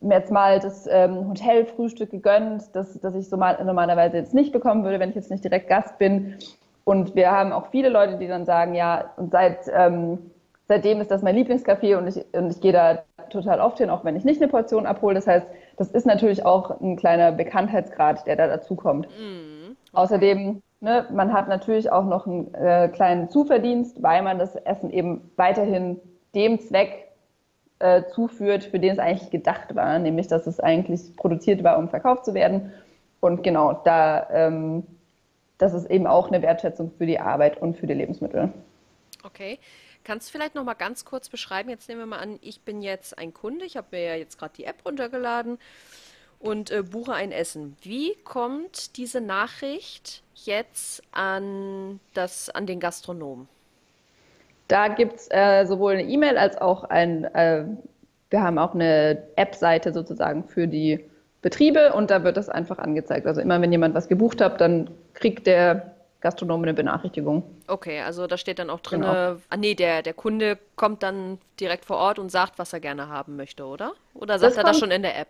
mir 0.00 0.18
jetzt 0.18 0.30
mal 0.30 0.60
das 0.60 0.86
ähm, 0.90 1.28
Hotelfrühstück 1.30 2.10
gegönnt, 2.10 2.64
das, 2.74 3.00
das 3.00 3.14
ich 3.14 3.28
so 3.28 3.36
mal, 3.36 3.62
normalerweise 3.64 4.18
jetzt 4.18 4.34
nicht 4.34 4.52
bekommen 4.52 4.84
würde, 4.84 5.00
wenn 5.00 5.08
ich 5.08 5.14
jetzt 5.14 5.30
nicht 5.30 5.44
direkt 5.44 5.68
Gast 5.68 5.96
bin. 5.96 6.36
Und 6.84 7.14
wir 7.14 7.30
haben 7.30 7.52
auch 7.52 7.68
viele 7.70 7.88
Leute, 7.88 8.16
die 8.18 8.28
dann 8.28 8.44
sagen, 8.44 8.74
ja, 8.74 9.12
und 9.16 9.32
seit, 9.32 9.70
ähm, 9.74 10.18
seitdem 10.68 11.00
ist 11.00 11.10
das 11.10 11.22
mein 11.22 11.36
Lieblingscafé 11.36 11.96
und 11.96 12.06
ich, 12.08 12.24
und 12.34 12.50
ich 12.50 12.60
gehe 12.60 12.72
da 12.72 13.02
total 13.30 13.60
oft 13.60 13.78
hin, 13.78 13.90
auch 13.90 14.04
wenn 14.04 14.16
ich 14.16 14.24
nicht 14.24 14.40
eine 14.40 14.50
Portion 14.50 14.86
abhole. 14.86 15.14
Das 15.14 15.26
heißt, 15.26 15.46
das 15.76 15.90
ist 15.90 16.06
natürlich 16.06 16.44
auch 16.44 16.80
ein 16.80 16.96
kleiner 16.96 17.32
Bekanntheitsgrad, 17.32 18.26
der 18.26 18.36
da 18.36 18.46
dazukommt. 18.46 19.08
Außerdem, 19.92 20.62
ne, 20.80 21.06
man 21.10 21.32
hat 21.32 21.48
natürlich 21.48 21.90
auch 21.90 22.04
noch 22.04 22.26
einen 22.26 22.52
äh, 22.54 22.88
kleinen 22.88 23.28
Zuverdienst, 23.30 24.02
weil 24.02 24.22
man 24.22 24.38
das 24.38 24.54
Essen 24.56 24.90
eben 24.90 25.30
weiterhin 25.36 26.00
dem 26.34 26.60
Zweck 26.60 27.08
äh, 27.78 28.04
zuführt, 28.12 28.64
für 28.64 28.78
den 28.78 28.92
es 28.92 28.98
eigentlich 28.98 29.30
gedacht 29.30 29.74
war, 29.74 29.98
nämlich 29.98 30.28
dass 30.28 30.46
es 30.46 30.60
eigentlich 30.60 31.16
produziert 31.16 31.64
war, 31.64 31.78
um 31.78 31.88
verkauft 31.88 32.24
zu 32.24 32.34
werden. 32.34 32.72
Und 33.20 33.42
genau, 33.42 33.80
da 33.84 34.28
ähm, 34.30 34.84
das 35.64 35.72
ist 35.72 35.90
eben 35.90 36.06
auch 36.06 36.28
eine 36.28 36.42
Wertschätzung 36.42 36.92
für 36.98 37.06
die 37.06 37.18
Arbeit 37.18 37.56
und 37.56 37.78
für 37.78 37.86
die 37.86 37.94
Lebensmittel. 37.94 38.52
Okay. 39.22 39.58
Kannst 40.04 40.28
du 40.28 40.32
vielleicht 40.32 40.54
noch 40.54 40.64
mal 40.64 40.74
ganz 40.74 41.06
kurz 41.06 41.30
beschreiben? 41.30 41.70
Jetzt 41.70 41.88
nehmen 41.88 42.02
wir 42.02 42.06
mal 42.06 42.18
an, 42.18 42.38
ich 42.42 42.60
bin 42.60 42.82
jetzt 42.82 43.16
ein 43.16 43.32
Kunde, 43.32 43.64
ich 43.64 43.78
habe 43.78 43.86
mir 43.92 44.04
ja 44.04 44.14
jetzt 44.14 44.38
gerade 44.38 44.52
die 44.54 44.64
App 44.64 44.84
runtergeladen 44.84 45.58
und 46.38 46.70
äh, 46.70 46.82
buche 46.82 47.14
ein 47.14 47.32
Essen. 47.32 47.78
Wie 47.80 48.14
kommt 48.24 48.98
diese 48.98 49.22
Nachricht 49.22 50.22
jetzt 50.34 51.02
an 51.12 51.98
das, 52.12 52.50
an 52.50 52.66
den 52.66 52.78
Gastronomen? 52.80 53.48
Da 54.68 54.88
gibt 54.88 55.14
es 55.14 55.28
äh, 55.30 55.64
sowohl 55.64 55.92
eine 55.92 56.02
E-Mail 56.02 56.36
als 56.36 56.58
auch 56.58 56.84
ein, 56.84 57.24
äh, 57.24 57.64
wir 58.28 58.42
haben 58.42 58.58
auch 58.58 58.74
eine 58.74 59.22
App-Seite 59.36 59.94
sozusagen 59.94 60.44
für 60.44 60.68
die 60.68 61.08
Betriebe 61.44 61.92
und 61.92 62.10
da 62.10 62.24
wird 62.24 62.38
das 62.38 62.48
einfach 62.48 62.78
angezeigt. 62.78 63.26
Also 63.26 63.42
immer 63.42 63.60
wenn 63.60 63.70
jemand 63.70 63.94
was 63.94 64.08
gebucht 64.08 64.40
hat, 64.40 64.62
dann 64.62 64.88
kriegt 65.12 65.46
der 65.46 65.92
Gastronom 66.22 66.62
eine 66.62 66.72
Benachrichtigung. 66.72 67.42
Okay, 67.68 68.00
also 68.00 68.26
da 68.26 68.38
steht 68.38 68.58
dann 68.58 68.70
auch 68.70 68.80
drin, 68.80 69.02
Genau. 69.02 69.12
ah 69.12 69.56
nee, 69.58 69.74
der, 69.74 70.00
der 70.00 70.14
Kunde 70.14 70.56
kommt 70.74 71.02
dann 71.02 71.38
direkt 71.60 71.84
vor 71.84 71.98
Ort 71.98 72.18
und 72.18 72.30
sagt, 72.30 72.58
was 72.58 72.72
er 72.72 72.80
gerne 72.80 73.10
haben 73.10 73.36
möchte, 73.36 73.66
oder? 73.66 73.92
Oder 74.14 74.38
sagt 74.38 74.52
Das 74.52 74.56
er 74.56 74.62
das 74.62 74.70
kommt- 74.72 74.80
schon 74.80 74.90
in 74.90 75.02
der 75.02 75.18
App? 75.20 75.28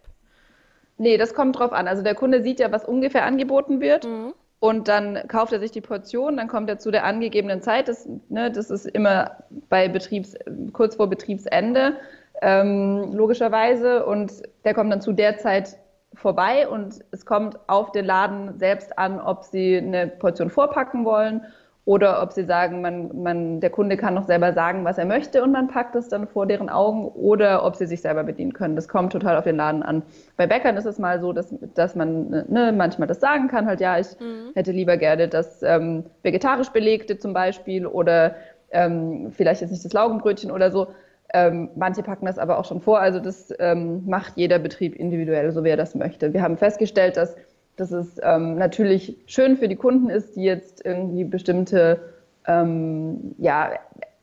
Nee, 0.96 1.16
das 1.16 1.34
kommt 1.34 1.58
drauf 1.58 1.72
an. 1.72 1.88
Also 1.88 2.04
der 2.04 2.14
Kunde 2.14 2.42
sieht 2.44 2.60
ja, 2.60 2.70
was 2.70 2.84
ungefähr 2.84 3.24
angeboten 3.24 3.80
wird. 3.80 4.04
Mhm. 4.04 4.34
Und 4.60 4.86
dann 4.86 5.26
kauft 5.26 5.52
er 5.52 5.58
sich 5.58 5.72
die 5.72 5.80
Portion, 5.80 6.36
dann 6.36 6.46
kommt 6.46 6.70
er 6.70 6.78
zu 6.78 6.92
der 6.92 7.04
angegebenen 7.04 7.60
Zeit. 7.60 7.88
Das, 7.88 8.08
ne, 8.28 8.52
das 8.52 8.70
ist 8.70 8.86
immer 8.86 9.32
bei 9.68 9.88
Betriebs, 9.88 10.36
kurz 10.72 10.94
vor 10.94 11.08
Betriebsende, 11.08 11.96
ähm, 12.40 13.12
logischerweise. 13.12 14.06
Und 14.06 14.32
der 14.64 14.74
kommt 14.74 14.92
dann 14.92 15.00
zu 15.00 15.12
der 15.12 15.38
Zeit 15.38 15.76
vorbei 16.14 16.68
und 16.68 17.04
es 17.10 17.26
kommt 17.26 17.58
auf 17.68 17.92
den 17.92 18.04
Laden 18.04 18.58
selbst 18.58 18.98
an, 18.98 19.20
ob 19.20 19.44
sie 19.44 19.78
eine 19.78 20.06
Portion 20.06 20.50
vorpacken 20.50 21.04
wollen 21.04 21.42
oder 21.86 22.22
ob 22.22 22.32
sie 22.32 22.44
sagen, 22.44 22.80
man, 22.80 23.22
man, 23.22 23.60
der 23.60 23.68
Kunde 23.68 23.98
kann 23.98 24.14
noch 24.14 24.24
selber 24.24 24.54
sagen, 24.54 24.84
was 24.84 24.96
er 24.96 25.04
möchte 25.04 25.42
und 25.42 25.52
man 25.52 25.68
packt 25.68 25.94
es 25.94 26.08
dann 26.08 26.26
vor 26.26 26.46
deren 26.46 26.70
Augen 26.70 27.08
oder 27.08 27.64
ob 27.64 27.76
sie 27.76 27.86
sich 27.86 28.00
selber 28.00 28.24
bedienen 28.24 28.54
können. 28.54 28.74
Das 28.74 28.88
kommt 28.88 29.12
total 29.12 29.36
auf 29.36 29.44
den 29.44 29.56
Laden 29.56 29.82
an. 29.82 30.02
Bei 30.38 30.46
Bäckern 30.46 30.78
ist 30.78 30.86
es 30.86 30.98
mal 30.98 31.20
so, 31.20 31.34
dass, 31.34 31.54
dass 31.74 31.94
man 31.94 32.30
ne, 32.48 32.72
manchmal 32.74 33.06
das 33.06 33.20
sagen 33.20 33.48
kann, 33.48 33.66
halt 33.66 33.80
ja, 33.80 33.98
ich 33.98 34.16
hätte 34.54 34.72
lieber 34.72 34.96
gerne 34.96 35.28
das 35.28 35.62
ähm, 35.62 36.04
vegetarisch 36.22 36.70
belegte 36.70 37.18
zum 37.18 37.34
Beispiel 37.34 37.86
oder 37.86 38.34
ähm, 38.70 39.30
vielleicht 39.30 39.60
jetzt 39.60 39.70
nicht 39.70 39.84
das 39.84 39.92
Laugenbrötchen 39.92 40.50
oder 40.50 40.70
so. 40.70 40.88
Ähm, 41.34 41.68
manche 41.74 42.04
packen 42.04 42.26
das 42.26 42.38
aber 42.38 42.60
auch 42.60 42.64
schon 42.64 42.80
vor. 42.80 43.00
Also 43.00 43.18
das 43.18 43.52
ähm, 43.58 44.04
macht 44.06 44.34
jeder 44.36 44.60
Betrieb 44.60 44.94
individuell, 44.94 45.50
so 45.50 45.64
wie 45.64 45.68
er 45.68 45.76
das 45.76 45.96
möchte. 45.96 46.32
Wir 46.32 46.42
haben 46.42 46.56
festgestellt, 46.56 47.16
dass, 47.16 47.34
dass 47.74 47.90
es 47.90 48.20
ähm, 48.22 48.54
natürlich 48.54 49.16
schön 49.26 49.56
für 49.56 49.66
die 49.66 49.74
Kunden 49.74 50.10
ist, 50.10 50.36
die 50.36 50.44
jetzt 50.44 50.86
irgendwie 50.86 51.24
bestimmte 51.24 51.98
ähm, 52.46 53.34
ja, 53.38 53.72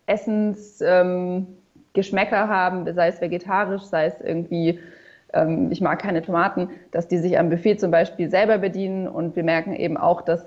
Essensgeschmäcker 0.05 2.43
ähm, 2.43 2.49
haben, 2.49 2.93
sei 2.93 3.09
es 3.09 3.19
vegetarisch, 3.19 3.83
sei 3.83 4.05
es 4.05 4.21
irgendwie, 4.21 4.79
ähm, 5.33 5.69
ich 5.69 5.81
mag 5.81 5.99
keine 5.99 6.21
Tomaten, 6.21 6.69
dass 6.91 7.09
die 7.09 7.17
sich 7.17 7.37
am 7.37 7.49
Buffet 7.49 7.75
zum 7.75 7.91
Beispiel 7.91 8.29
selber 8.29 8.57
bedienen. 8.57 9.09
Und 9.09 9.35
wir 9.35 9.43
merken 9.43 9.75
eben 9.75 9.97
auch, 9.97 10.21
dass, 10.21 10.45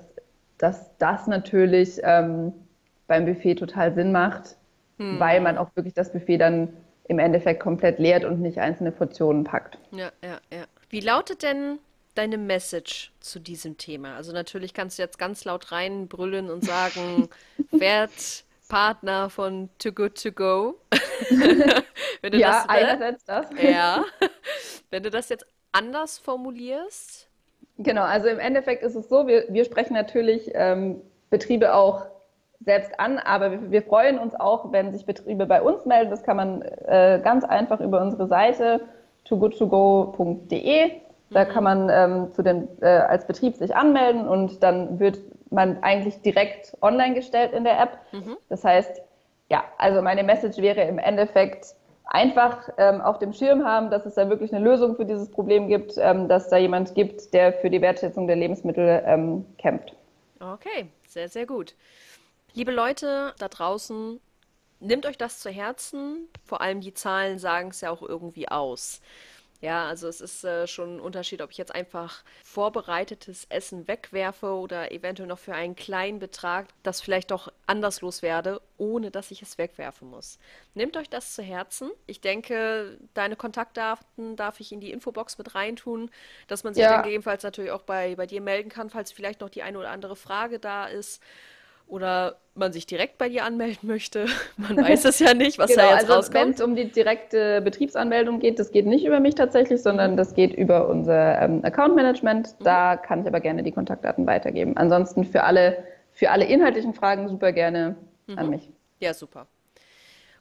dass 0.57 0.97
das 0.97 1.27
natürlich 1.27 2.01
ähm, 2.03 2.53
beim 3.05 3.25
Buffet 3.25 3.53
total 3.53 3.93
Sinn 3.93 4.11
macht, 4.11 4.55
weil 4.97 5.41
man 5.41 5.57
auch 5.57 5.69
wirklich 5.75 5.93
das 5.93 6.11
Buffet 6.11 6.37
dann 6.37 6.73
im 7.07 7.19
Endeffekt 7.19 7.59
komplett 7.61 7.99
leert 7.99 8.25
und 8.25 8.41
nicht 8.41 8.59
einzelne 8.59 8.91
Portionen 8.91 9.43
packt. 9.43 9.77
Ja, 9.91 10.11
ja, 10.23 10.39
ja. 10.51 10.65
Wie 10.89 10.99
lautet 11.01 11.43
denn 11.43 11.79
deine 12.15 12.37
Message 12.37 13.11
zu 13.19 13.39
diesem 13.39 13.77
Thema? 13.77 14.15
Also 14.15 14.31
natürlich 14.31 14.73
kannst 14.73 14.97
du 14.97 15.03
jetzt 15.03 15.19
ganz 15.19 15.45
laut 15.45 15.71
reinbrüllen 15.71 16.49
und 16.49 16.63
sagen, 16.63 17.29
werd 17.71 18.11
Partner 18.67 19.29
von 19.29 19.69
Too 19.77 19.91
Good 19.91 20.21
To 20.23 20.31
Go. 20.31 20.75
Wenn 22.21 22.31
du 22.31 22.39
Ja, 22.39 22.51
das, 22.51 22.63
ne? 22.63 22.69
einerseits 22.69 23.25
das. 23.25 23.47
Ja. 23.61 24.03
Wenn 24.89 25.03
du 25.03 25.09
das 25.11 25.29
jetzt 25.29 25.45
anders 25.71 26.17
formulierst. 26.17 27.27
Genau, 27.77 28.03
also 28.03 28.27
im 28.27 28.39
Endeffekt 28.39 28.83
ist 28.83 28.95
es 28.95 29.09
so, 29.09 29.27
wir, 29.27 29.45
wir 29.49 29.65
sprechen 29.65 29.93
natürlich 29.93 30.49
ähm, 30.53 31.01
Betriebe 31.29 31.73
auch 31.73 32.07
selbst 32.59 32.99
an, 32.99 33.19
aber 33.19 33.51
wir, 33.51 33.71
wir, 33.71 33.81
freuen 33.81 34.17
uns 34.17 34.35
auch, 34.35 34.71
wenn 34.71 34.93
sich 34.93 35.05
Betriebe 35.05 35.45
bei 35.45 35.61
uns 35.61 35.85
melden. 35.85 36.09
Das 36.09 36.23
kann 36.23 36.37
man 36.37 36.61
äh, 36.61 37.19
ganz 37.23 37.43
einfach 37.43 37.79
über 37.79 38.01
unsere 38.01 38.27
Seite 38.27 38.81
togoodtogo.de. 39.25 40.91
Da 41.31 41.43
mhm. 41.43 41.49
kann 41.49 41.63
man 41.63 41.89
ähm, 41.89 42.31
zu 42.31 42.43
den, 42.43 42.67
äh, 42.81 42.85
als 42.85 43.27
Betrieb 43.27 43.55
sich 43.55 43.75
anmelden 43.75 44.27
und 44.27 44.63
dann 44.63 44.99
wird 44.99 45.19
man 45.49 45.81
eigentlich 45.83 46.21
direkt 46.21 46.75
online 46.81 47.15
gestellt 47.15 47.53
in 47.53 47.63
der 47.63 47.79
App. 47.79 47.97
Mhm. 48.11 48.37
Das 48.49 48.63
heißt, 48.63 49.01
ja, 49.49 49.63
also 49.77 50.01
meine 50.01 50.23
Message 50.23 50.57
wäre 50.57 50.81
im 50.81 50.97
Endeffekt 50.97 51.75
einfach 52.05 52.69
ähm, 52.77 53.01
auf 53.01 53.19
dem 53.19 53.33
Schirm 53.33 53.65
haben, 53.65 53.89
dass 53.89 54.05
es 54.05 54.15
da 54.15 54.29
wirklich 54.29 54.53
eine 54.53 54.63
Lösung 54.63 54.95
für 54.95 55.05
dieses 55.05 55.29
Problem 55.29 55.67
gibt, 55.67 55.95
ähm, 55.97 56.27
dass 56.27 56.49
da 56.49 56.57
jemand 56.57 56.93
gibt, 56.95 57.33
der 57.33 57.53
für 57.53 57.69
die 57.69 57.81
Wertschätzung 57.81 58.27
der 58.27 58.35
Lebensmittel 58.35 59.03
ähm, 59.05 59.45
kämpft. 59.57 59.95
Okay, 60.39 60.87
sehr, 61.07 61.29
sehr 61.29 61.45
gut. 61.45 61.73
Liebe 62.55 62.71
Leute 62.71 63.35
da 63.37 63.49
draußen, 63.49 64.21
nehmt 64.79 65.05
euch 65.05 65.17
das 65.17 65.41
zu 65.41 65.49
Herzen. 65.49 66.29
Vor 66.45 66.61
allem 66.61 66.79
die 66.79 66.93
Zahlen 66.93 67.37
sagen 67.37 67.69
es 67.69 67.81
ja 67.81 67.91
auch 67.91 68.01
irgendwie 68.01 68.47
aus. 68.47 69.01
Ja, 69.59 69.87
also 69.87 70.07
es 70.07 70.21
ist 70.21 70.45
äh, 70.45 70.65
schon 70.65 70.95
ein 70.95 70.99
Unterschied, 71.01 71.41
ob 71.41 71.51
ich 71.51 71.57
jetzt 71.57 71.75
einfach 71.75 72.23
vorbereitetes 72.45 73.45
Essen 73.49 73.89
wegwerfe 73.89 74.53
oder 74.53 74.93
eventuell 74.93 75.27
noch 75.27 75.39
für 75.39 75.53
einen 75.53 75.75
kleinen 75.75 76.19
Betrag 76.19 76.67
das 76.83 77.01
vielleicht 77.01 77.31
doch 77.31 77.51
anders 77.65 77.99
loswerde, 77.99 78.61
ohne 78.77 79.11
dass 79.11 79.31
ich 79.31 79.41
es 79.41 79.57
wegwerfen 79.57 80.09
muss. 80.09 80.39
Nehmt 80.75 80.95
euch 80.95 81.09
das 81.09 81.33
zu 81.33 81.43
Herzen. 81.43 81.91
Ich 82.05 82.21
denke, 82.21 82.97
deine 83.15 83.35
Kontaktdaten 83.35 84.37
darf 84.37 84.61
ich 84.61 84.71
in 84.71 84.79
die 84.79 84.91
Infobox 84.91 85.37
mit 85.37 85.55
reintun, 85.55 86.09
dass 86.47 86.63
man 86.63 86.73
sich 86.73 86.83
ja. 86.83 86.91
dann 86.91 87.03
gegebenenfalls 87.03 87.43
natürlich 87.43 87.71
auch 87.71 87.83
bei, 87.83 88.15
bei 88.15 88.27
dir 88.27 88.41
melden 88.41 88.69
kann, 88.69 88.89
falls 88.89 89.11
vielleicht 89.11 89.41
noch 89.41 89.49
die 89.49 89.63
eine 89.63 89.77
oder 89.77 89.89
andere 89.89 90.15
Frage 90.15 90.59
da 90.59 90.85
ist 90.85 91.21
oder 91.87 92.37
man 92.55 92.71
sich 92.71 92.85
direkt 92.85 93.17
bei 93.17 93.27
dir 93.27 93.43
anmelden 93.43 93.87
möchte. 93.87 94.27
Man 94.57 94.77
weiß 94.77 95.05
es 95.05 95.19
ja 95.19 95.33
nicht, 95.33 95.59
was 95.59 95.69
genau, 95.69 95.83
da 95.83 95.89
jetzt 95.89 96.03
also 96.03 96.13
rauskommt. 96.13 96.45
Wenn 96.45 96.51
es 96.51 96.61
um 96.61 96.75
die 96.75 96.89
direkte 96.89 97.61
Betriebsanmeldung 97.61 98.39
geht, 98.39 98.59
das 98.59 98.71
geht 98.71 98.85
nicht 98.85 99.05
über 99.05 99.19
mich 99.19 99.35
tatsächlich, 99.35 99.81
sondern 99.81 100.15
das 100.15 100.33
geht 100.33 100.53
über 100.53 100.87
unser 100.87 101.41
ähm, 101.41 101.63
Account 101.65 101.95
Management. 101.95 102.55
Mhm. 102.59 102.63
Da 102.63 102.95
kann 102.95 103.21
ich 103.21 103.27
aber 103.27 103.41
gerne 103.41 103.61
die 103.61 103.73
Kontaktdaten 103.73 104.25
weitergeben. 104.25 104.77
Ansonsten 104.77 105.25
für 105.25 105.43
alle, 105.43 105.83
für 106.13 106.31
alle 106.31 106.45
inhaltlichen 106.45 106.93
Fragen 106.93 107.27
super 107.27 107.51
gerne 107.51 107.97
mhm. 108.27 108.37
an 108.37 108.49
mich. 108.49 108.71
Ja, 108.99 109.13
super. 109.13 109.47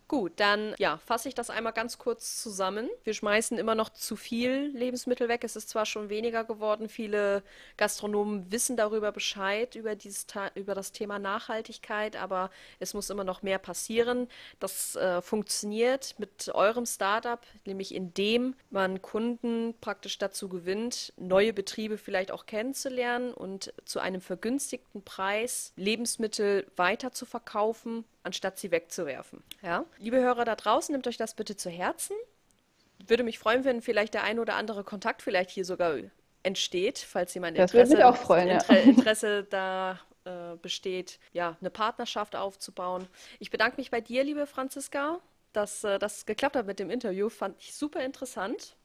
Gut, 0.07 0.33
dann 0.37 0.75
ja, 0.79 0.99
fasse 0.99 1.29
ich 1.29 1.35
das 1.35 1.49
einmal 1.49 1.73
ganz 1.73 1.97
kurz 1.97 2.43
zusammen. 2.43 2.90
Wir 3.05 3.14
schmeißen 3.14 3.57
immer 3.57 3.75
noch 3.75 3.88
zu 3.88 4.17
viel 4.17 4.71
Lebensmittel 4.75 5.29
weg. 5.29 5.45
Es 5.45 5.57
ist 5.57 5.71
zwar 5.71 5.87
schon 5.87 6.11
weniger 6.11 6.45
geworden, 6.45 6.90
viele 6.90 7.43
Gastronomen 7.79 8.53
wissen 8.53 8.77
darüber 8.77 9.12
Bescheid, 9.12 9.75
über, 9.77 9.95
dieses, 9.97 10.27
über 10.57 10.75
das 10.75 10.93
Thema 10.93 11.19
Nachhaltigkeit, 11.19 12.17
aber 12.17 12.51
es 12.81 12.93
muss 12.93 13.09
immer 13.09 13.25
noch 13.25 13.43
mehr 13.43 13.59
passieren. 13.59 14.29
Das 14.61 14.95
äh, 14.95 15.23
funktioniert 15.23 16.14
mit 16.19 16.51
eurem 16.55 16.85
Startup, 16.85 17.40
nämlich 17.64 17.95
indem 17.95 18.57
man 18.69 19.01
Kunden 19.01 19.75
praktisch 19.81 20.19
dazu 20.19 20.51
gewinnt, 20.51 21.14
neue 21.17 21.55
Betriebe 21.55 21.97
vielleicht 21.97 22.31
auch 22.31 22.45
kennenzulernen 22.45 23.33
und 23.33 23.73
zu 23.87 24.01
einem 24.01 24.21
vergünstigten 24.21 25.03
Preis 25.03 25.73
Lebensmittel 25.77 26.67
weiter 26.77 27.12
zu 27.12 27.25
verkaufen 27.25 28.05
anstatt 28.24 28.58
sie 28.58 28.70
wegzuwerfen. 28.70 29.44
Ja? 29.62 29.84
Liebe 29.98 30.18
Hörer 30.18 30.44
da 30.44 30.56
draußen, 30.56 30.92
nehmt 30.92 31.06
euch 31.06 31.16
das 31.16 31.34
bitte 31.34 31.56
zu 31.56 31.70
Herzen. 31.70 32.16
Würde 33.06 33.22
mich 33.22 33.38
freuen, 33.38 33.64
wenn 33.64 33.82
vielleicht 33.82 34.14
der 34.14 34.24
ein 34.24 34.38
oder 34.38 34.54
andere 34.56 34.82
Kontakt 34.82 35.22
vielleicht 35.22 35.50
hier 35.50 35.64
sogar 35.64 35.96
entsteht, 36.42 36.98
falls 36.98 37.34
jemand 37.34 37.56
Interesse, 37.56 38.14
freuen, 38.14 38.48
Inter 38.48 38.74
ja. 38.74 38.82
Interesse 38.84 39.44
da 39.44 40.00
äh, 40.24 40.56
besteht, 40.60 41.18
ja, 41.32 41.56
eine 41.60 41.70
Partnerschaft 41.70 42.37
aufzubauen. 42.37 43.06
Ich 43.38 43.50
bedanke 43.50 43.76
mich 43.76 43.90
bei 43.90 44.00
dir, 44.00 44.24
liebe 44.24 44.46
Franziska, 44.46 45.20
dass 45.52 45.84
äh, 45.84 45.98
das 45.98 46.26
geklappt 46.26 46.56
hat 46.56 46.66
mit 46.66 46.78
dem 46.78 46.90
Interview. 46.90 47.28
Fand 47.28 47.56
ich 47.58 47.74
super 47.74 48.04
interessant. 48.04 48.76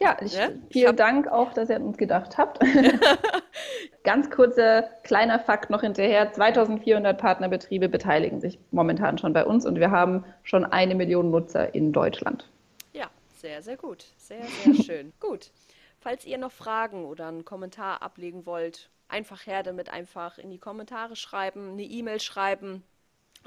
Ja, 0.00 0.16
ich, 0.20 0.34
ja? 0.34 0.50
vielen 0.70 0.90
ich 0.90 0.96
Dank 0.96 1.26
auch, 1.28 1.52
dass 1.52 1.70
ihr 1.70 1.76
an 1.76 1.82
uns 1.82 1.98
gedacht 1.98 2.38
habt. 2.38 2.60
Ganz 4.04 4.30
kurzer 4.30 4.82
kleiner 5.02 5.40
Fakt 5.40 5.70
noch 5.70 5.80
hinterher. 5.80 6.32
2400 6.32 7.18
Partnerbetriebe 7.18 7.88
beteiligen 7.88 8.40
sich 8.40 8.58
momentan 8.70 9.18
schon 9.18 9.32
bei 9.32 9.44
uns 9.44 9.66
und 9.66 9.80
wir 9.80 9.90
haben 9.90 10.24
schon 10.44 10.64
eine 10.64 10.94
Million 10.94 11.30
Nutzer 11.30 11.74
in 11.74 11.92
Deutschland. 11.92 12.48
Ja, 12.92 13.10
sehr, 13.36 13.60
sehr 13.62 13.76
gut. 13.76 14.06
Sehr, 14.16 14.44
sehr 14.44 14.74
schön. 14.84 15.12
gut. 15.20 15.50
Falls 16.00 16.24
ihr 16.24 16.38
noch 16.38 16.52
Fragen 16.52 17.04
oder 17.04 17.26
einen 17.26 17.44
Kommentar 17.44 18.02
ablegen 18.02 18.46
wollt, 18.46 18.90
einfach 19.08 19.46
her 19.46 19.64
damit 19.64 19.90
einfach 19.90 20.38
in 20.38 20.50
die 20.50 20.58
Kommentare 20.58 21.16
schreiben, 21.16 21.72
eine 21.72 21.82
E-Mail 21.82 22.20
schreiben 22.20 22.84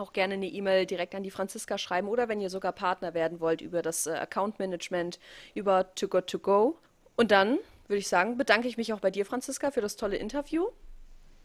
auch 0.01 0.13
gerne 0.13 0.33
eine 0.33 0.47
E-Mail 0.47 0.85
direkt 0.85 1.15
an 1.15 1.23
die 1.23 1.31
Franziska 1.31 1.77
schreiben 1.77 2.07
oder 2.07 2.27
wenn 2.27 2.41
ihr 2.41 2.49
sogar 2.49 2.73
Partner 2.73 3.13
werden 3.13 3.39
wollt 3.39 3.61
über 3.61 3.81
das 3.81 4.07
äh, 4.07 4.11
Account 4.11 4.59
Management, 4.59 5.19
über 5.53 5.93
To 5.95 6.07
Go 6.07 6.21
To 6.21 6.39
Go. 6.39 6.77
Und 7.15 7.31
dann 7.31 7.59
würde 7.87 7.99
ich 7.99 8.07
sagen, 8.07 8.37
bedanke 8.37 8.67
ich 8.67 8.77
mich 8.77 8.93
auch 8.93 8.99
bei 8.99 9.11
dir, 9.11 9.25
Franziska, 9.25 9.71
für 9.71 9.81
das 9.81 9.95
tolle 9.95 10.17
Interview. 10.17 10.67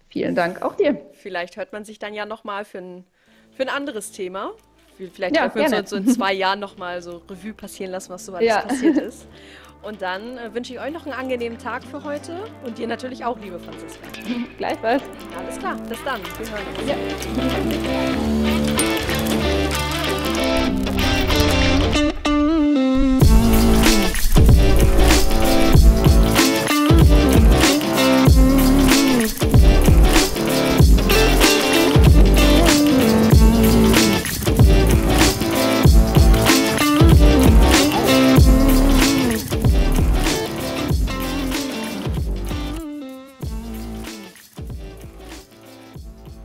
Vielen 0.09 0.35
Dank 0.35 0.63
auch 0.63 0.77
dir. 0.77 1.01
Vielleicht 1.13 1.57
hört 1.57 1.73
man 1.73 1.85
sich 1.85 1.99
dann 1.99 2.15
ja 2.15 2.27
nochmal 2.27 2.65
für 2.65 2.79
ein, 2.79 3.05
für 3.53 3.63
ein 3.63 3.69
anderes 3.69 4.13
Thema. 4.13 4.53
Vielleicht 4.97 5.37
ja, 5.37 5.49
treffen 5.49 5.71
wir 5.71 5.79
uns 5.79 5.91
so 5.91 5.97
in 5.97 6.09
zwei 6.09 6.33
Jahren 6.33 6.59
nochmal 6.61 7.03
so 7.03 7.23
Revue 7.29 7.53
passieren 7.53 7.91
lassen, 7.91 8.11
was 8.11 8.25
so 8.25 8.35
alles 8.35 8.49
ja. 8.49 8.63
passiert 8.63 8.97
ist. 8.97 9.27
Und 9.83 10.03
dann 10.03 10.39
äh, 10.39 10.53
wünsche 10.53 10.73
ich 10.73 10.81
euch 10.81 10.93
noch 10.93 11.05
einen 11.05 11.15
angenehmen 11.15 11.59
Tag 11.59 11.85
für 11.85 12.03
heute 12.03 12.45
und 12.65 12.77
dir 12.77 12.89
natürlich 12.89 13.25
auch, 13.25 13.39
liebe 13.39 13.61
Franziska. 13.61 14.05
Gleichfalls. 14.59 15.03
Alles 15.39 15.59
klar, 15.59 15.77
bis 15.89 16.03
dann. 16.03 16.21
Wir 16.39 16.51
hören 16.51 16.67
uns. 16.77 16.89
Ja. 16.89 18.46